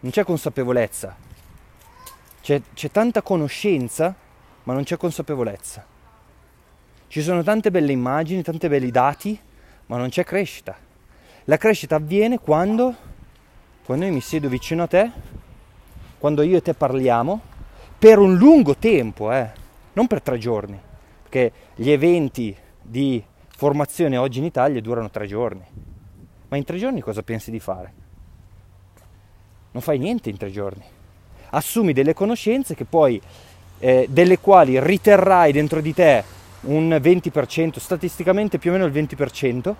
[0.00, 1.16] non c'è consapevolezza.
[2.42, 4.14] C'è, c'è tanta conoscenza,
[4.64, 5.86] ma non c'è consapevolezza.
[7.08, 9.38] Ci sono tante belle immagini, tanti belli dati,
[9.86, 10.76] ma non c'è crescita.
[11.44, 12.94] La crescita avviene quando,
[13.86, 15.10] quando io mi siedo vicino a te,
[16.18, 17.40] quando io e te parliamo,
[17.98, 19.50] per un lungo tempo, eh,
[19.94, 20.78] non per tre giorni,
[21.22, 23.24] perché gli eventi di
[23.64, 25.64] formazione oggi in Italia durano tre giorni.
[26.48, 27.92] Ma in tre giorni cosa pensi di fare?
[29.70, 30.84] Non fai niente in tre giorni.
[31.48, 33.18] Assumi delle conoscenze che poi,
[33.78, 36.22] eh, delle quali riterrai dentro di te
[36.64, 39.74] un 20%, statisticamente più o meno il 20%,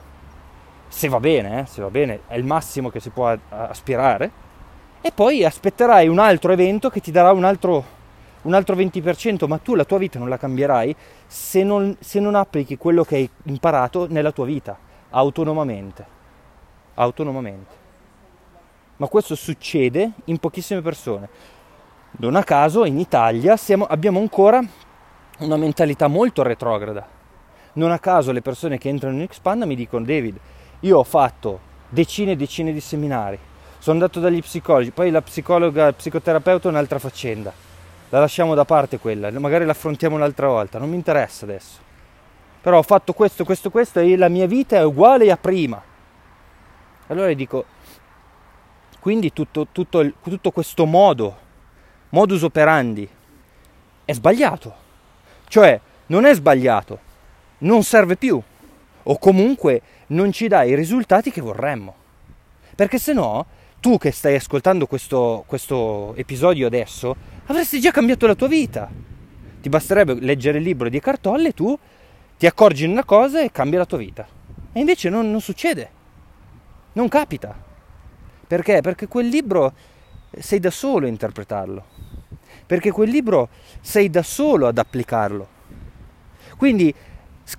[0.88, 4.30] se va bene, eh, se va bene, è il massimo che si può aspirare,
[5.02, 7.84] e poi aspetterai un altro evento che ti darà un altro,
[8.44, 10.94] un altro 20%, ma tu la tua vita non la cambierai
[11.26, 14.76] se non, se non applichi quello che hai imparato nella tua vita,
[15.10, 16.06] autonomamente.
[16.94, 17.82] Autonomamente.
[18.96, 21.28] Ma questo succede in pochissime persone.
[22.12, 24.62] Non a caso in Italia siamo, abbiamo ancora
[25.38, 27.06] una mentalità molto retrograda.
[27.74, 30.38] Non a caso le persone che entrano in Expanda mi dicono David,
[30.80, 33.38] io ho fatto decine e decine di seminari,
[33.78, 37.52] sono andato dagli psicologi, poi la psicologa, il psicoterapeuta è un'altra faccenda.
[38.14, 41.80] La lasciamo da parte quella, magari la affrontiamo un'altra volta, non mi interessa adesso.
[42.60, 45.82] Però ho fatto questo, questo, questo e la mia vita è uguale a prima.
[47.08, 47.64] Allora dico,
[49.00, 51.36] quindi tutto, tutto, tutto questo modo,
[52.10, 53.08] modus operandi,
[54.04, 54.82] è sbagliato
[55.54, 56.98] cioè, non è sbagliato,
[57.58, 58.42] non serve più,
[59.04, 61.94] o comunque non ci dà i risultati che vorremmo.
[62.74, 63.46] Perché se no,
[63.84, 68.88] tu che stai ascoltando questo, questo episodio adesso, avresti già cambiato la tua vita.
[69.60, 71.78] Ti basterebbe leggere il libro di Cartolle e tu
[72.38, 74.26] ti accorgi di una cosa e cambia la tua vita.
[74.72, 75.90] E invece non, non succede,
[76.94, 77.54] non capita.
[78.46, 78.80] Perché?
[78.80, 79.74] Perché quel libro
[80.30, 81.84] sei da solo a interpretarlo
[82.66, 83.50] perché quel libro
[83.82, 85.46] sei da solo ad applicarlo.
[86.56, 86.94] Quindi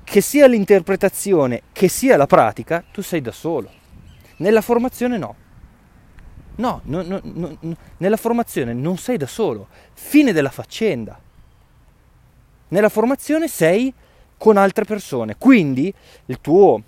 [0.03, 3.69] che sia l'interpretazione che sia la pratica, tu sei da solo.
[4.37, 5.43] Nella formazione no.
[6.57, 7.57] No, no, no, no,
[7.97, 9.67] nella formazione non sei da solo.
[9.93, 11.19] Fine della faccenda.
[12.67, 13.93] Nella formazione sei
[14.37, 15.93] con altre persone, quindi
[16.41, 16.81] tuo,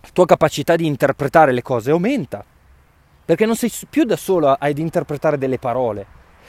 [0.00, 2.44] la tua capacità di interpretare le cose aumenta,
[3.24, 6.06] perché non sei più da solo ad interpretare delle parole,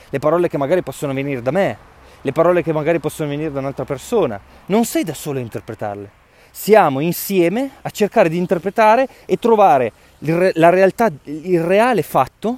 [0.10, 1.78] le parole che magari possono venire da me,
[2.22, 4.40] le parole che magari possono venire da un'altra persona.
[4.68, 6.22] Non sei da solo a interpretarle.
[6.56, 12.58] Siamo insieme a cercare di interpretare e trovare la realtà, il reale fatto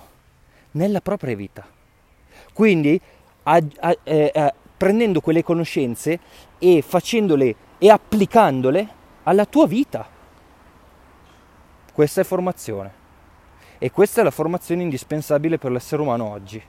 [0.71, 1.65] nella propria vita.
[2.51, 2.99] Quindi
[3.43, 6.19] a, a, eh, eh, prendendo quelle conoscenze
[6.59, 8.87] e facendole e applicandole
[9.23, 10.05] alla tua vita.
[11.93, 13.03] Questa è formazione.
[13.77, 16.61] E questa è la formazione indispensabile per l'essere umano oggi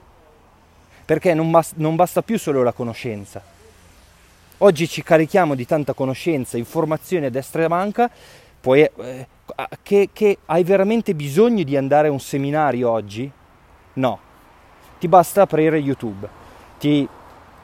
[1.06, 3.40] perché non, bas- non basta più solo la conoscenza.
[4.58, 8.10] Oggi ci carichiamo di tanta conoscenza, informazione a destra e a manca,
[8.58, 9.26] poi eh,
[9.82, 13.30] che, che hai veramente bisogno di andare a un seminario oggi?
[13.94, 14.18] No,
[14.98, 16.26] ti basta aprire YouTube,
[16.78, 17.06] ti,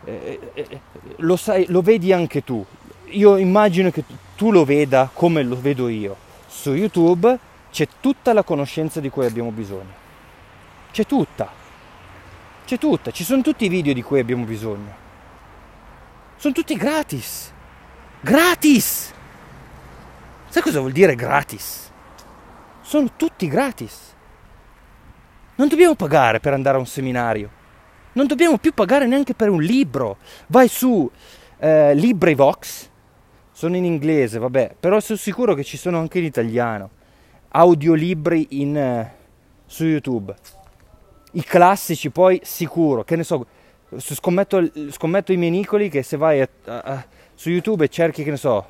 [0.05, 0.81] eh, eh,
[1.17, 2.63] lo, sai, lo vedi anche tu.
[3.07, 4.05] Io immagino che
[4.37, 6.15] tu lo veda come lo vedo io.
[6.47, 7.39] Su YouTube
[7.71, 10.01] c'è tutta la conoscenza di cui abbiamo bisogno.
[10.91, 11.49] C'è tutta.
[12.67, 15.02] C'è tutta, ci sono tutti i video di cui abbiamo bisogno.
[16.43, 17.53] Sono tutti gratis.
[18.21, 19.13] Gratis!
[20.49, 21.89] Sai cosa vuol dire gratis?
[22.81, 24.13] Sono tutti gratis.
[25.55, 27.49] Non dobbiamo pagare per andare a un seminario.
[28.15, 30.17] Non dobbiamo più pagare neanche per un libro.
[30.49, 31.09] Vai su
[31.59, 32.89] eh, LibriVox,
[33.53, 36.91] sono in inglese, vabbè, però sono sicuro che ci sono anche in italiano.
[37.51, 39.15] Audiolibri in, eh,
[39.65, 40.35] su YouTube
[41.33, 43.47] i classici poi sicuro, che ne so,
[43.99, 48.31] scommetto, scommetto i miei nicoli che se vai a, a, su YouTube e cerchi, che
[48.31, 48.65] ne so,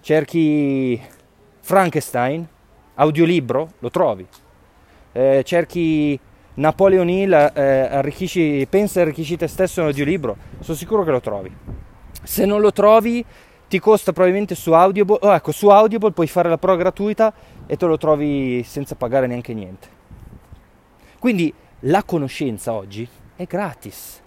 [0.00, 1.00] cerchi
[1.60, 2.46] Frankenstein,
[2.94, 4.26] audiolibro, lo trovi.
[5.12, 6.18] Eh, cerchi
[6.54, 11.54] Napoleon Hill, eh, pensa e arricchisci te stesso un audiolibro, sono sicuro che lo trovi.
[12.22, 13.24] Se non lo trovi,
[13.68, 17.32] ti costa probabilmente su Audible, oh, ecco, su Audible puoi fare la pro gratuita
[17.66, 19.88] e te lo trovi senza pagare neanche niente.
[21.18, 24.22] Quindi la conoscenza oggi è gratis.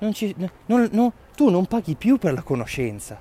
[0.00, 0.34] Non ci,
[0.66, 3.18] non, no, tu non paghi più per la conoscenza.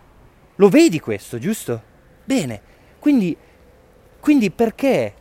[0.56, 1.82] Lo vedi questo, giusto?
[2.26, 2.62] Bene,
[3.00, 3.36] quindi,
[4.20, 5.14] quindi perché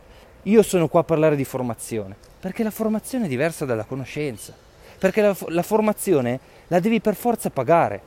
[0.43, 2.15] io sono qua a parlare di formazione?
[2.39, 4.53] Perché la formazione è diversa dalla conoscenza.
[4.97, 8.01] Perché la, la formazione la devi per forza pagare.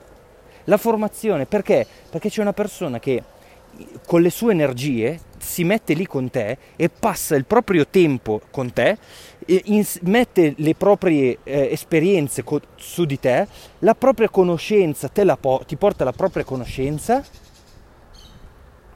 [0.65, 1.87] La formazione perché?
[2.11, 3.23] Perché c'è una persona che
[4.07, 8.73] con le sue energie si mette lì con te e passa il proprio tempo con
[8.73, 8.97] te,
[9.47, 13.47] in, mette le proprie eh, esperienze co- su di te,
[13.81, 17.25] la propria conoscenza, la po- ti porta la propria conoscenza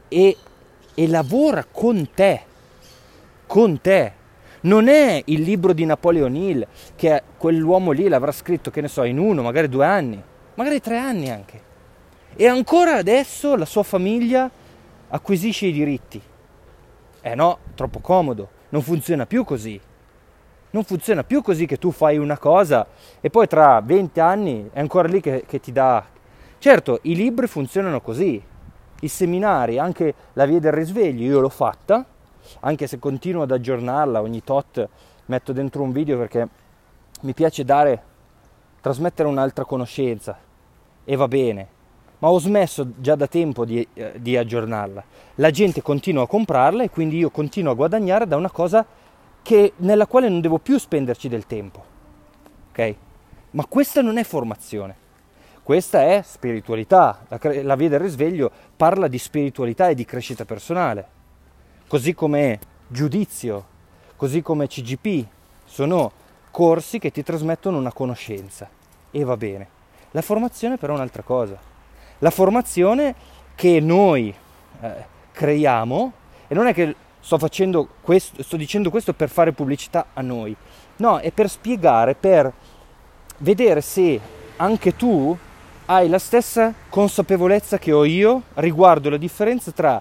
[0.08, 0.36] e,
[0.94, 2.40] e lavora con te,
[3.46, 4.12] con te.
[4.58, 9.04] Non è il libro di Napoleon Hill che quell'uomo lì l'avrà scritto, che ne so,
[9.04, 10.20] in uno, magari due anni,
[10.54, 11.60] magari tre anni anche.
[12.34, 14.50] E ancora adesso la sua famiglia
[15.08, 16.20] acquisisce i diritti.
[17.20, 19.80] Eh no, troppo comodo, non funziona più così.
[20.70, 22.86] Non funziona più così che tu fai una cosa
[23.20, 26.04] e poi tra 20 anni è ancora lì che, che ti dà...
[26.58, 28.42] Certo, i libri funzionano così,
[29.00, 32.04] i seminari, anche la via del risveglio, io l'ho fatta,
[32.60, 34.88] anche se continuo ad aggiornarla ogni tot,
[35.26, 36.48] metto dentro un video perché
[37.22, 38.02] mi piace dare,
[38.80, 40.38] trasmettere un'altra conoscenza.
[41.04, 41.68] E va bene,
[42.18, 45.04] ma ho smesso già da tempo di, eh, di, aggiornarla.
[45.36, 48.86] La gente continua a comprarla e quindi io continuo a guadagnare da una cosa
[49.42, 51.84] che, nella quale non devo più spenderci del tempo.
[52.70, 52.94] Ok?
[53.52, 55.04] Ma questa non è formazione.
[55.62, 57.24] Questa è spiritualità.
[57.28, 61.14] La, la via del risveglio parla di spiritualità e di crescita personale.
[61.86, 63.64] Così come giudizio,
[64.16, 65.26] così come CGP.
[65.64, 66.12] Sono
[66.50, 68.68] corsi che ti trasmettono una conoscenza.
[69.10, 69.68] E va bene.
[70.12, 71.74] La formazione però è un'altra cosa
[72.18, 73.14] la formazione
[73.54, 74.34] che noi
[74.80, 76.12] eh, creiamo,
[76.48, 77.38] e non è che sto,
[78.00, 80.54] questo, sto dicendo questo per fare pubblicità a noi,
[80.96, 82.52] no, è per spiegare, per
[83.38, 84.20] vedere se
[84.56, 85.36] anche tu
[85.86, 90.00] hai la stessa consapevolezza che ho io riguardo la differenza tra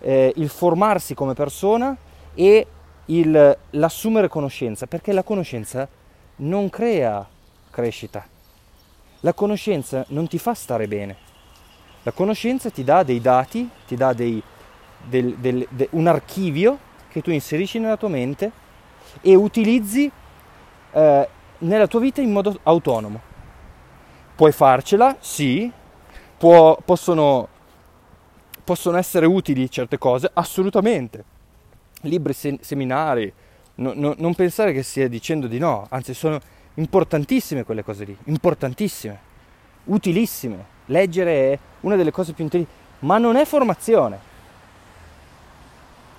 [0.00, 1.96] eh, il formarsi come persona
[2.34, 2.66] e
[3.06, 5.88] il, l'assumere conoscenza, perché la conoscenza
[6.36, 7.26] non crea
[7.70, 8.26] crescita,
[9.20, 11.23] la conoscenza non ti fa stare bene.
[12.04, 14.42] La conoscenza ti dà dei dati, ti dà dei,
[15.06, 18.52] del, del, de, un archivio che tu inserisci nella tua mente
[19.22, 20.10] e utilizzi
[20.92, 23.32] eh, nella tua vita in modo autonomo.
[24.34, 25.72] Puoi farcela, sì,
[26.36, 27.48] può, possono,
[28.62, 31.24] possono, essere utili certe cose, assolutamente.
[32.02, 33.32] Libri, se, seminari,
[33.76, 36.38] no, no, non pensare che stia dicendo di no, anzi sono
[36.74, 39.18] importantissime quelle cose lì, importantissime,
[39.84, 40.72] utilissime.
[40.86, 44.32] Leggere è una delle cose più intelligenti, ma non è formazione.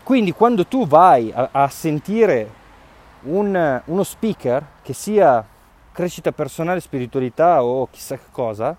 [0.03, 2.49] Quindi quando tu vai a, a sentire
[3.23, 5.43] un, uno speaker, che sia
[5.91, 8.75] crescita personale, spiritualità o chissà che cosa,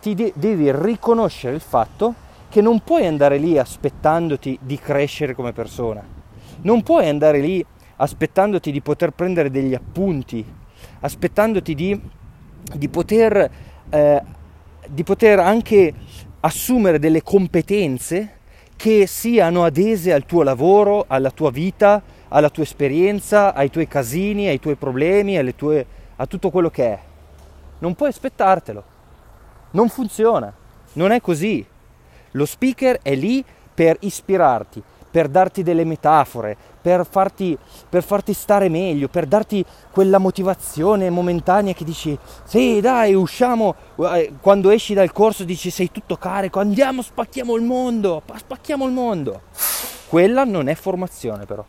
[0.00, 2.14] ti de- devi riconoscere il fatto
[2.48, 6.02] che non puoi andare lì aspettandoti di crescere come persona.
[6.62, 7.64] Non puoi andare lì
[7.96, 10.44] aspettandoti di poter prendere degli appunti,
[11.00, 12.00] aspettandoti di,
[12.74, 13.50] di poter
[13.88, 14.22] eh,
[14.88, 15.92] di poter anche
[16.40, 18.34] assumere delle competenze
[18.76, 24.48] che siano adese al tuo lavoro, alla tua vita, alla tua esperienza, ai tuoi casini,
[24.48, 26.98] ai tuoi problemi, tue, a tutto quello che è.
[27.78, 28.84] Non puoi aspettartelo.
[29.72, 30.52] Non funziona.
[30.94, 31.64] Non è così.
[32.32, 33.44] Lo speaker è lì
[33.74, 34.82] per ispirarti,
[35.16, 37.56] per darti delle metafore, per farti,
[37.88, 43.74] per farti stare meglio, per darti quella motivazione momentanea che dici sì dai usciamo,
[44.12, 48.92] eh, quando esci dal corso dici sei tutto carico, andiamo spacchiamo il mondo, spacchiamo il
[48.92, 49.40] mondo.
[50.06, 51.64] Quella non è formazione però.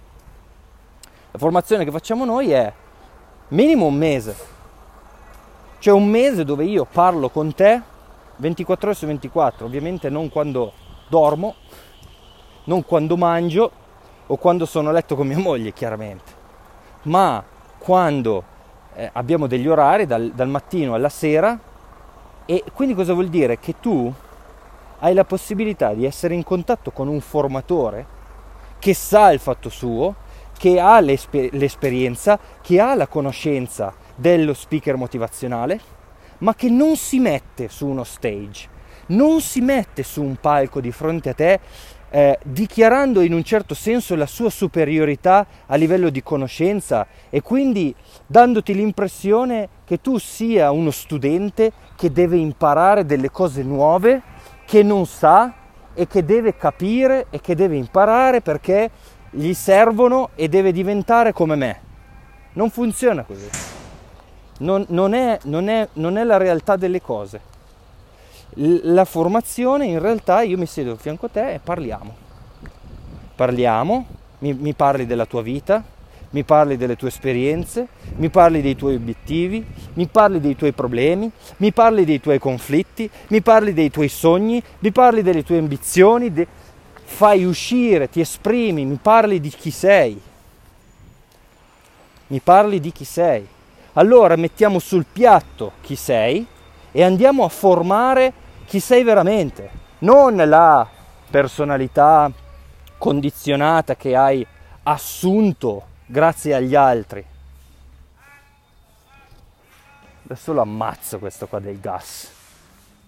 [1.32, 2.70] La formazione che facciamo noi è
[3.48, 4.36] minimo un mese.
[5.80, 7.82] Cioè un mese dove io parlo con te
[8.36, 10.74] 24 ore su 24, ovviamente non quando
[11.08, 11.56] dormo,
[12.68, 13.72] non quando mangio
[14.28, 16.32] o quando sono a letto con mia moglie, chiaramente,
[17.04, 17.44] ma
[17.78, 18.44] quando
[18.96, 21.58] eh, abbiamo degli orari dal, dal mattino alla sera
[22.46, 23.60] e quindi cosa vuol dire?
[23.60, 24.14] Che tu
[25.00, 28.16] hai la possibilità di essere in contatto con un formatore
[28.80, 30.16] che sa il fatto suo,
[30.58, 35.80] che ha l'esper- l'esperienza, che ha la conoscenza dello speaker motivazionale,
[36.40, 38.68] ma che non si mette su uno stage,
[39.08, 41.60] non si mette su un palco di fronte a te
[42.18, 47.94] eh, dichiarando in un certo senso la sua superiorità a livello di conoscenza e quindi
[48.26, 54.24] dandoti l'impressione che tu sia uno studente che deve imparare delle cose nuove,
[54.66, 55.54] che non sa
[55.94, 58.90] e che deve capire e che deve imparare perché
[59.30, 61.82] gli servono e deve diventare come me.
[62.54, 63.48] Non funziona così.
[64.58, 67.57] Non, non, è, non, è, non è la realtà delle cose
[68.56, 72.26] la formazione in realtà io mi siedo a fianco a te e parliamo.
[73.36, 74.06] Parliamo,
[74.40, 75.84] mi, mi, parli della tua vita,
[76.32, 81.30] mi parli delle tue esperienze, mi parli dei tuoi obiettivi, mi parli dei tuoi problemi,
[81.58, 86.34] mi parli dei tuoi conflitti, mi parli dei tuoi sogni, mi parli delle tue ambizioni.
[86.34, 86.48] De...
[87.04, 90.20] fai uscire, ti esprimi, mi parli di chi sei.
[92.28, 93.48] Mi parli di chi sei.
[93.94, 96.46] Allora mettiamo sul piatto chi sei
[96.98, 98.34] e andiamo a formare
[98.66, 99.70] chi sei veramente,
[100.00, 100.90] non la
[101.30, 102.32] personalità
[102.98, 104.44] condizionata che hai
[104.82, 107.24] assunto grazie agli altri.
[110.24, 112.32] Adesso lo ammazzo questo qua dei gas.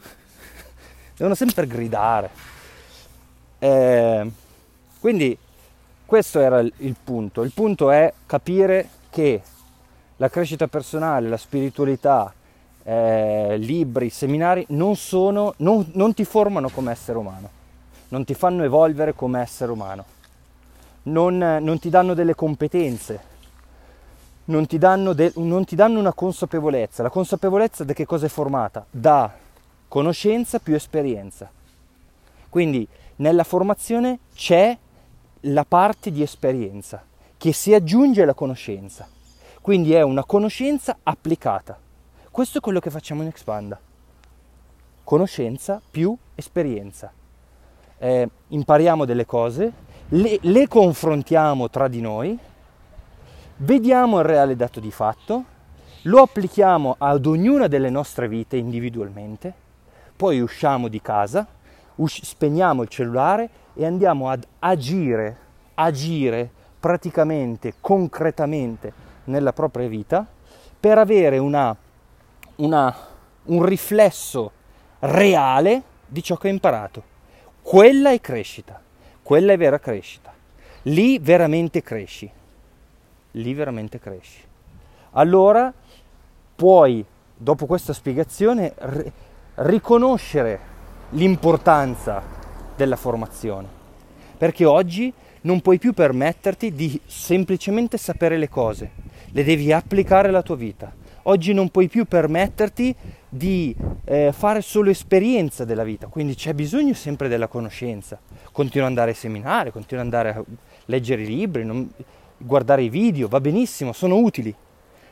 [1.18, 2.30] Devono sempre gridare.
[3.58, 4.32] Eh,
[5.00, 5.36] quindi
[6.06, 7.42] questo era il punto.
[7.42, 9.42] Il punto è capire che
[10.18, 12.32] la crescita personale, la spiritualità,
[12.90, 17.50] eh, libri, seminari non, sono, non, non ti formano come essere umano,
[18.08, 20.04] non ti fanno evolvere come essere umano,
[21.04, 23.20] non, non ti danno delle competenze,
[24.46, 27.04] non ti, de, non ti danno una consapevolezza.
[27.04, 28.84] La consapevolezza da che cosa è formata?
[28.90, 29.32] Da
[29.88, 31.48] conoscenza più esperienza.
[32.50, 32.88] Quindi
[33.18, 34.76] nella formazione c'è
[35.42, 37.04] la parte di esperienza
[37.38, 39.08] che si aggiunge alla conoscenza.
[39.62, 41.78] Quindi è una conoscenza applicata.
[42.40, 43.78] Questo è quello che facciamo in Expanda.
[45.04, 47.12] Conoscenza più esperienza.
[47.98, 49.74] Eh, impariamo delle cose,
[50.08, 52.40] le, le confrontiamo tra di noi,
[53.58, 55.44] vediamo il reale dato di fatto,
[56.04, 59.54] lo applichiamo ad ognuna delle nostre vite individualmente,
[60.16, 61.46] poi usciamo di casa,
[61.96, 65.38] us- spegniamo il cellulare e andiamo ad agire,
[65.74, 68.94] agire praticamente, concretamente
[69.26, 70.26] nella propria vita
[70.80, 71.76] per avere una,
[72.60, 72.96] una,
[73.46, 74.52] un riflesso
[75.00, 77.04] reale di ciò che hai imparato.
[77.62, 78.82] Quella è crescita,
[79.22, 80.34] quella è vera crescita.
[80.84, 82.30] Lì veramente cresci,
[83.32, 84.42] lì veramente cresci.
[85.12, 85.72] Allora
[86.56, 87.06] puoi,
[87.36, 89.12] dopo questa spiegazione, ri-
[89.56, 90.60] riconoscere
[91.12, 92.22] l'importanza
[92.76, 93.78] della formazione.
[94.38, 98.92] Perché oggi non puoi più permetterti di semplicemente sapere le cose,
[99.32, 100.92] le devi applicare alla tua vita.
[101.24, 102.96] Oggi non puoi più permetterti
[103.28, 108.20] di eh, fare solo esperienza della vita, quindi c'è bisogno sempre della conoscenza.
[108.52, 110.44] Continua ad andare ai seminari, continua ad andare a
[110.86, 111.92] leggere i libri, non,
[112.38, 114.54] guardare i video, va benissimo, sono utili,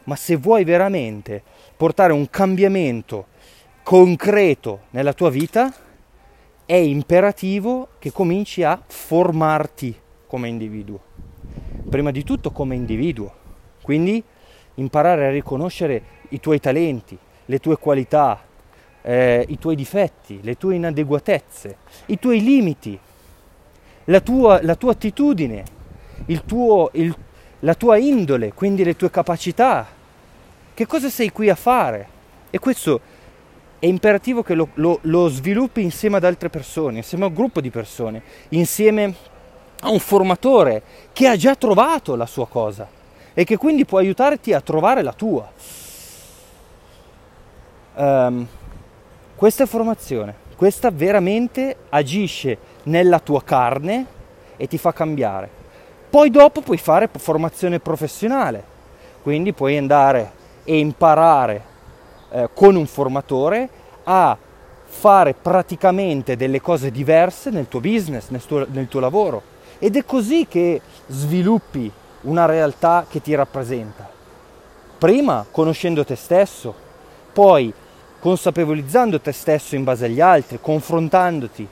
[0.05, 1.43] ma se vuoi veramente
[1.75, 3.27] portare un cambiamento
[3.83, 5.73] concreto nella tua vita,
[6.65, 9.95] è imperativo che cominci a formarti
[10.25, 10.99] come individuo.
[11.89, 13.33] Prima di tutto come individuo,
[13.81, 14.21] quindi
[14.77, 18.41] imparare a riconoscere i tuoi talenti, le tue qualità,
[19.01, 22.97] eh, i tuoi difetti, le tue inadeguatezze, i tuoi limiti,
[24.05, 25.63] la tua, la tua attitudine,
[26.27, 27.15] il tuo, il,
[27.59, 29.87] la tua indole, quindi le tue capacità.
[30.73, 32.15] Che cosa sei qui a fare?
[32.49, 33.01] E questo
[33.79, 37.61] è imperativo che lo, lo, lo sviluppi insieme ad altre persone, insieme a un gruppo
[37.61, 39.15] di persone, insieme
[39.81, 42.96] a un formatore che ha già trovato la sua cosa
[43.39, 45.47] e che quindi può aiutarti a trovare la tua.
[47.93, 48.47] Um,
[49.35, 54.07] questa è formazione, questa veramente agisce nella tua carne
[54.57, 55.47] e ti fa cambiare.
[56.09, 58.63] Poi dopo puoi fare formazione professionale,
[59.21, 60.31] quindi puoi andare
[60.63, 61.61] e imparare
[62.31, 63.69] eh, con un formatore
[64.05, 64.35] a
[64.83, 69.43] fare praticamente delle cose diverse nel tuo business, nel tuo, nel tuo lavoro.
[69.77, 71.91] Ed è così che sviluppi
[72.27, 74.09] una realtà che ti rappresenta.
[74.97, 76.73] Prima conoscendo te stesso,
[77.33, 77.73] poi
[78.19, 81.67] consapevolizzando te stesso in base agli altri, confrontandoti,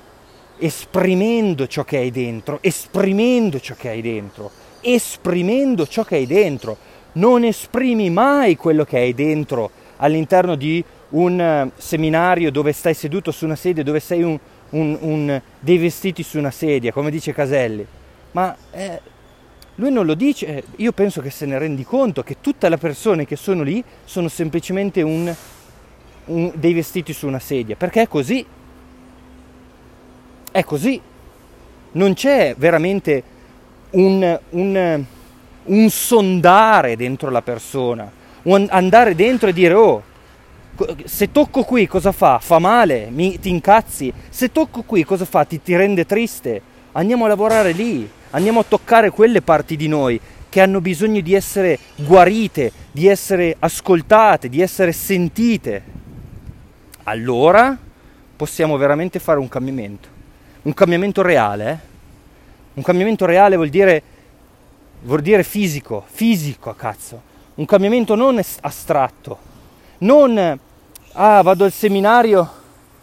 [0.58, 4.52] esprimendo ciò che hai dentro, esprimendo ciò che hai dentro,
[4.82, 6.78] esprimendo ciò che hai dentro.
[7.14, 13.32] Non esprimi mai quello che hai dentro all'interno di un eh, seminario dove stai seduto
[13.32, 14.38] su una sedia, dove sei un,
[14.72, 17.86] un, un, dei vestiti su una sedia, come dice Caselli.
[18.32, 19.00] Ma eh,
[19.76, 22.78] lui non lo dice, eh, io penso che se ne rendi conto che tutte le
[22.78, 25.34] persone che sono lì sono semplicemente un,
[26.26, 28.46] un, dei vestiti su una sedia, perché è così.
[30.50, 31.02] È così.
[31.92, 33.24] Non c'è veramente
[33.92, 35.06] un, un,
[35.64, 38.10] un sondare dentro la persona,
[38.44, 40.04] andare dentro e dire oh,
[41.04, 42.40] se tocco qui cosa fa?
[42.40, 44.12] Fa male, mi, ti incazzi.
[44.30, 45.44] Se tocco qui cosa fa?
[45.44, 46.62] Ti, ti rende triste.
[46.94, 50.20] Andiamo a lavorare lì andiamo a toccare quelle parti di noi
[50.50, 55.84] che hanno bisogno di essere guarite, di essere ascoltate, di essere sentite.
[57.04, 57.78] Allora
[58.36, 60.08] possiamo veramente fare un cambiamento,
[60.62, 61.72] un cambiamento reale.
[61.72, 61.94] Eh?
[62.76, 64.02] Un cambiamento reale vuol dire,
[65.04, 67.22] vuol dire fisico, fisico a cazzo,
[67.56, 69.38] un cambiamento non astratto,
[70.00, 70.60] non
[71.18, 72.50] ah vado al seminario,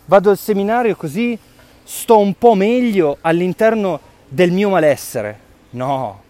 [0.06, 1.38] vado al seminario così
[1.84, 4.00] sto un po' meglio all'interno
[4.32, 5.38] del mio malessere.
[5.70, 6.22] No,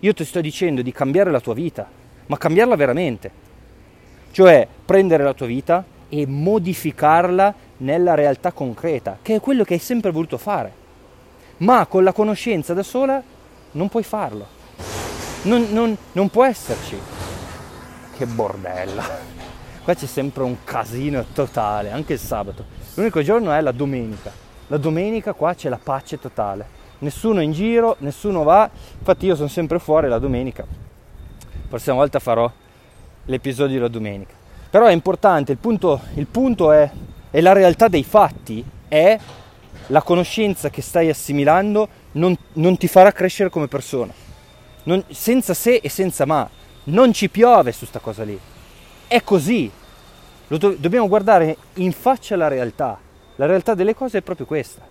[0.00, 1.88] io ti sto dicendo di cambiare la tua vita,
[2.26, 3.30] ma cambiarla veramente.
[4.32, 9.80] Cioè prendere la tua vita e modificarla nella realtà concreta, che è quello che hai
[9.80, 10.72] sempre voluto fare.
[11.58, 13.22] Ma con la conoscenza da sola
[13.72, 14.46] non puoi farlo.
[15.42, 16.98] Non, non, non può esserci.
[18.16, 19.02] Che bordello.
[19.84, 22.64] Qua c'è sempre un casino totale, anche il sabato.
[22.94, 24.32] L'unico giorno è la domenica.
[24.66, 26.78] La domenica qua c'è la pace totale.
[27.00, 28.68] Nessuno in giro, nessuno va.
[28.98, 30.64] Infatti io sono sempre fuori la domenica.
[30.64, 32.50] La prossima volta farò
[33.26, 34.34] l'episodio della domenica.
[34.70, 36.90] Però è importante, il punto, il punto è,
[37.30, 39.18] è la realtà dei fatti, è
[39.88, 44.12] la conoscenza che stai assimilando non, non ti farà crescere come persona.
[44.84, 46.48] Non, senza se e senza ma.
[46.84, 48.38] Non ci piove su sta cosa lì.
[49.06, 49.70] È così.
[50.46, 52.98] Do, dobbiamo guardare in faccia la realtà.
[53.36, 54.82] La realtà delle cose è proprio questa.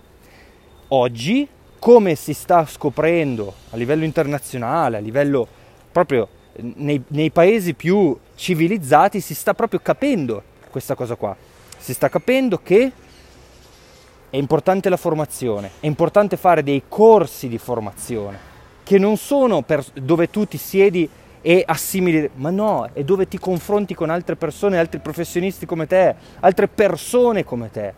[0.88, 1.46] Oggi,
[1.80, 5.48] come si sta scoprendo a livello internazionale, a livello
[5.90, 6.28] proprio
[6.60, 11.34] nei, nei paesi più civilizzati si sta proprio capendo questa cosa qua.
[11.78, 12.92] Si sta capendo che
[14.28, 18.38] è importante la formazione, è importante fare dei corsi di formazione,
[18.84, 21.08] che non sono per, dove tu ti siedi
[21.40, 26.14] e assimili, ma no, è dove ti confronti con altre persone, altri professionisti come te,
[26.40, 27.94] altre persone come te,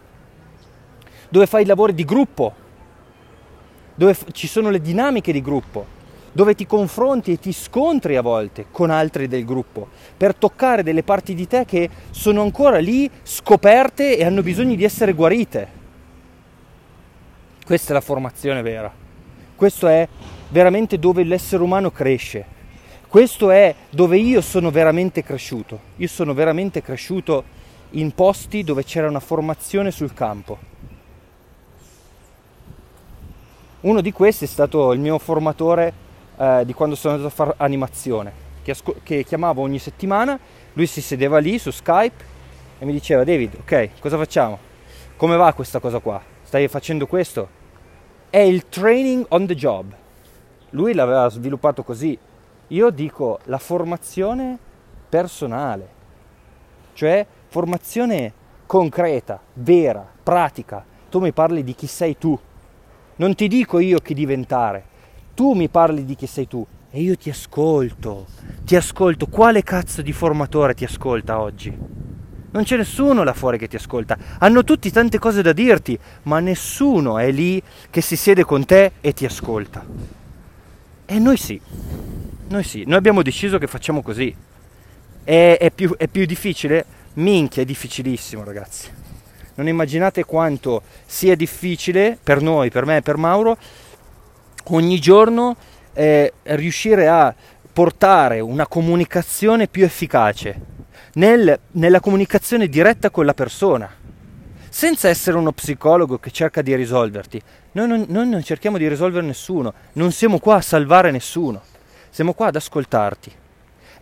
[1.28, 2.62] dove fai lavori di gruppo,
[3.95, 6.01] dove ci sono le dinamiche di gruppo,
[6.32, 11.03] dove ti confronti e ti scontri a volte con altri del gruppo, per toccare delle
[11.03, 15.80] parti di te che sono ancora lì scoperte e hanno bisogno di essere guarite.
[17.64, 18.93] Questa è la formazione vera.
[19.55, 20.09] Questo è
[20.49, 22.45] veramente dove l'essere umano cresce.
[23.07, 25.78] Questo è dove io sono veramente cresciuto.
[25.97, 27.45] Io sono veramente cresciuto
[27.90, 30.72] in posti dove c'era una formazione sul campo.
[33.83, 35.93] Uno di questi è stato il mio formatore
[36.37, 40.39] eh, di quando sono andato a fare animazione, che, asco- che chiamavo ogni settimana,
[40.74, 42.24] lui si sedeva lì su Skype
[42.78, 44.57] e mi diceva David, ok, cosa facciamo?
[45.16, 46.22] Come va questa cosa qua?
[46.45, 47.49] Stai facendo questo?
[48.30, 49.93] È il training on the job.
[50.70, 52.16] Lui l'aveva sviluppato così.
[52.68, 54.59] Io dico la formazione
[55.09, 55.89] personale,
[56.93, 58.33] cioè formazione
[58.64, 60.85] concreta, vera, pratica.
[61.11, 62.39] Tu mi parli di chi sei tu.
[63.17, 64.85] Non ti dico io chi diventare,
[65.35, 68.27] tu mi parli di chi sei tu e io ti ascolto,
[68.65, 69.27] ti ascolto.
[69.27, 71.77] Quale cazzo di formatore ti ascolta oggi?
[72.53, 74.17] Non c'è nessuno là fuori che ti ascolta.
[74.39, 78.93] Hanno tutti tante cose da dirti, ma nessuno è lì che si siede con te
[79.01, 79.85] e ti ascolta.
[81.07, 81.61] E noi sì,
[82.49, 84.35] noi sì, noi abbiamo deciso che facciamo così.
[85.25, 86.85] È, è, più, è più difficile?
[87.15, 89.02] Minchia, è difficilissimo ragazzi.
[89.55, 93.57] Non immaginate quanto sia difficile per noi, per me e per Mauro,
[94.65, 95.57] ogni giorno
[95.93, 97.35] eh, riuscire a
[97.73, 100.61] portare una comunicazione più efficace
[101.15, 103.91] nel, nella comunicazione diretta con la persona,
[104.69, 107.41] senza essere uno psicologo che cerca di risolverti.
[107.73, 111.63] Noi non, noi non cerchiamo di risolvere nessuno, non siamo qua a salvare nessuno,
[112.11, 113.33] siamo qua ad ascoltarti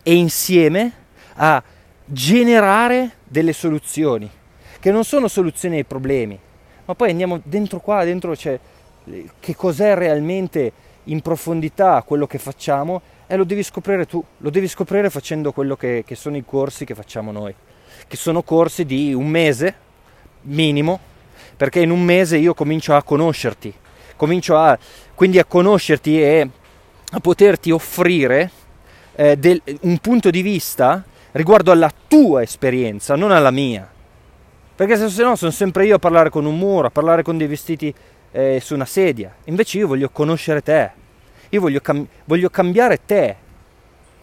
[0.03, 0.93] e insieme
[1.35, 1.61] a
[2.05, 4.29] generare delle soluzioni,
[4.81, 6.37] che non sono soluzioni ai problemi,
[6.85, 8.59] ma poi andiamo dentro qua, dentro c'è
[9.39, 10.71] che cos'è realmente
[11.05, 15.75] in profondità quello che facciamo e lo devi scoprire tu, lo devi scoprire facendo quello
[15.75, 17.53] che, che sono i corsi che facciamo noi,
[18.07, 19.75] che sono corsi di un mese
[20.41, 20.99] minimo,
[21.55, 23.71] perché in un mese io comincio a conoscerti,
[24.15, 24.77] comincio a,
[25.13, 26.49] quindi a conoscerti e
[27.11, 28.49] a poterti offrire
[29.13, 31.03] eh, del, un punto di vista
[31.33, 33.87] riguardo alla tua esperienza, non alla mia.
[34.81, 37.45] Perché se, no sono sempre io a parlare con un muro, a parlare con dei
[37.45, 37.93] vestiti
[38.31, 39.31] eh, su una sedia.
[39.43, 40.91] Invece io voglio conoscere te,
[41.49, 43.35] io voglio, cam- voglio cambiare te,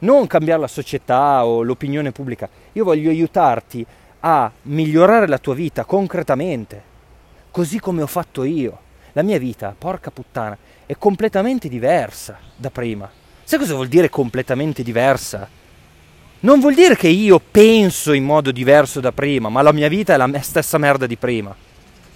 [0.00, 2.48] non cambiare la società o l'opinione pubblica.
[2.72, 3.86] Io voglio aiutarti
[4.18, 6.82] a migliorare la tua vita concretamente,
[7.52, 8.78] così come ho fatto io.
[9.12, 13.08] La mia vita, porca puttana, è completamente diversa da prima.
[13.44, 15.48] Sai cosa vuol dire completamente diversa?
[16.40, 20.14] Non vuol dire che io penso in modo diverso da prima, ma la mia vita
[20.14, 21.54] è la stessa merda di prima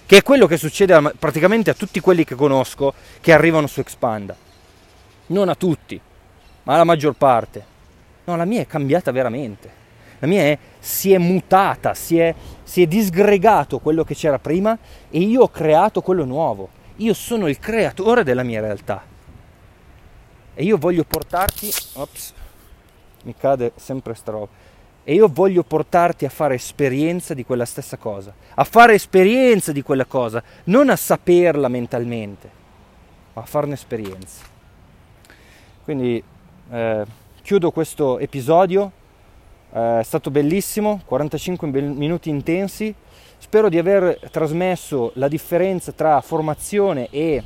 [0.05, 3.79] che è quello che succede a, praticamente a tutti quelli che conosco che arrivano su
[3.79, 4.35] Expanda.
[5.27, 5.99] Non a tutti,
[6.63, 7.65] ma alla maggior parte.
[8.25, 9.81] No, la mia è cambiata veramente.
[10.19, 14.77] La mia è, si è mutata, si è, si è disgregato quello che c'era prima
[15.09, 16.69] e io ho creato quello nuovo.
[16.97, 19.03] Io sono il creatore della mia realtà.
[20.53, 21.71] E io voglio portarti...
[21.93, 22.33] Ops,
[23.23, 24.71] mi cade sempre sta roba.
[25.05, 29.81] E io voglio portarti a fare esperienza di quella stessa cosa, a fare esperienza di
[29.81, 32.49] quella cosa, non a saperla mentalmente,
[33.33, 34.45] ma a farne esperienza.
[35.83, 36.23] Quindi
[36.71, 37.05] eh,
[37.41, 38.91] chiudo questo episodio,
[39.73, 42.95] eh, è stato bellissimo, 45 minuti intensi,
[43.37, 47.43] spero di aver trasmesso la differenza tra formazione e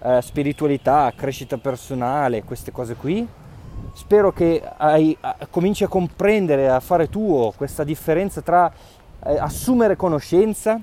[0.00, 3.46] eh, spiritualità, crescita personale, queste cose qui
[3.94, 5.16] spero che hai,
[5.50, 8.70] cominci a comprendere, a fare tuo questa differenza tra
[9.24, 10.80] eh, assumere conoscenza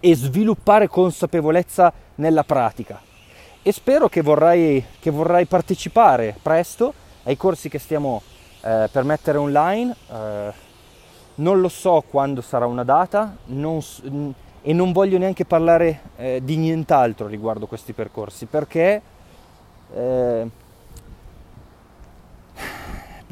[0.00, 3.00] e sviluppare consapevolezza nella pratica.
[3.62, 6.92] E spero che vorrai, che vorrai partecipare presto
[7.24, 8.22] ai corsi che stiamo
[8.62, 9.94] eh, per mettere online.
[10.10, 10.70] Eh,
[11.36, 13.80] non lo so quando sarà una data non,
[14.62, 19.00] e non voglio neanche parlare eh, di nient'altro riguardo questi percorsi perché
[19.94, 20.50] eh,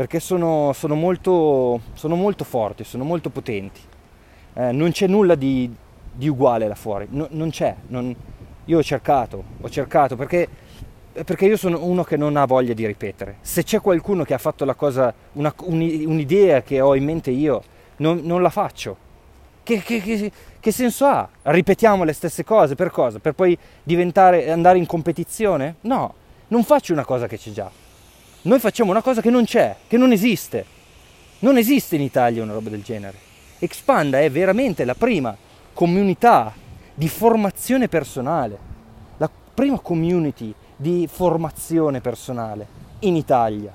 [0.00, 3.82] perché sono, sono, molto, sono molto, forti, sono molto potenti.
[4.54, 5.70] Eh, non c'è nulla di,
[6.10, 7.76] di, uguale là fuori, no, non c'è.
[7.88, 8.16] Non,
[8.64, 10.48] io ho cercato, ho cercato perché,
[11.12, 13.36] perché, io sono uno che non ha voglia di ripetere.
[13.42, 17.62] Se c'è qualcuno che ha fatto la cosa, una, un'idea che ho in mente io,
[17.96, 18.96] non, non la faccio.
[19.62, 21.28] Che, che, che, che, senso ha?
[21.42, 23.18] Ripetiamo le stesse cose per cosa?
[23.18, 25.74] Per poi diventare, andare in competizione?
[25.82, 26.14] No,
[26.48, 27.70] non faccio una cosa che c'è già
[28.42, 30.64] noi facciamo una cosa che non c'è, che non esiste.
[31.40, 33.18] Non esiste in Italia una roba del genere.
[33.58, 35.36] Expanda è veramente la prima
[35.74, 36.52] comunità
[36.94, 38.58] di formazione personale,
[39.18, 42.66] la prima community di formazione personale
[43.00, 43.72] in Italia.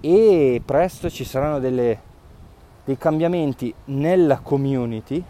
[0.00, 2.00] E presto ci saranno delle,
[2.84, 5.22] dei cambiamenti nella community,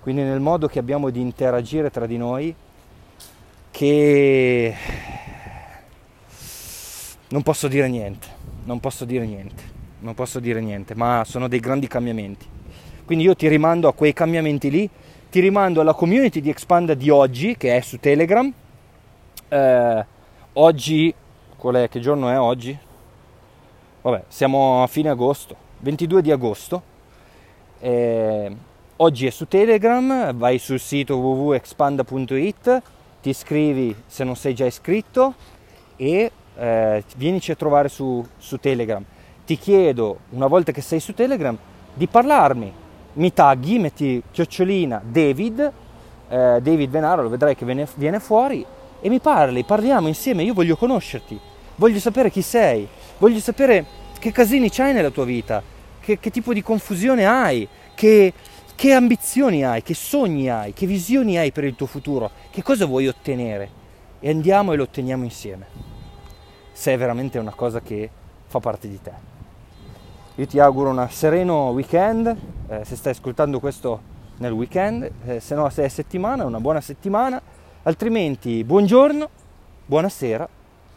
[0.00, 2.54] quindi nel modo che abbiamo di interagire tra di noi,
[3.72, 4.74] che
[7.32, 8.26] non posso dire niente,
[8.64, 9.62] non posso dire niente,
[10.00, 12.46] non posso dire niente, ma sono dei grandi cambiamenti.
[13.06, 14.88] Quindi io ti rimando a quei cambiamenti lì,
[15.30, 18.52] ti rimando alla community di Expanda di oggi, che è su Telegram.
[19.48, 20.06] Eh,
[20.52, 21.14] oggi,
[21.56, 21.88] qual è?
[21.88, 22.78] Che giorno è oggi?
[24.02, 26.82] Vabbè, siamo a fine agosto, 22 di agosto.
[27.80, 28.56] Eh,
[28.96, 32.82] oggi è su Telegram, vai sul sito www.expanda.it,
[33.22, 35.34] ti iscrivi se non sei già iscritto
[35.96, 39.02] e eh, vienici a trovare su, su, Telegram.
[39.44, 41.56] Ti chiedo, una volta che sei su Telegram,
[41.94, 42.72] di parlarmi.
[43.14, 45.72] Mi tagghi, metti chiocciolina David,
[46.28, 48.64] eh, David Venaro, lo vedrai che viene, viene fuori,
[49.00, 51.38] e mi parli, parliamo insieme, io voglio conoscerti,
[51.76, 52.88] voglio sapere chi sei,
[53.18, 53.84] voglio sapere
[54.18, 55.62] che casini c'hai nella tua vita,
[56.00, 58.32] che, che tipo di confusione hai, che,
[58.74, 62.86] che ambizioni hai, che sogni hai, che visioni hai per il tuo futuro, che cosa
[62.86, 63.80] vuoi ottenere.
[64.20, 65.91] E andiamo e lo otteniamo insieme
[66.82, 68.10] se è veramente una cosa che
[68.48, 69.12] fa parte di te.
[70.34, 74.00] Io ti auguro un sereno weekend, eh, se stai ascoltando questo
[74.38, 77.40] nel weekend, eh, se no se è settimana, una buona settimana,
[77.84, 79.30] altrimenti buongiorno,
[79.86, 80.48] buonasera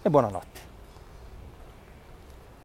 [0.01, 0.64] e buonanotte.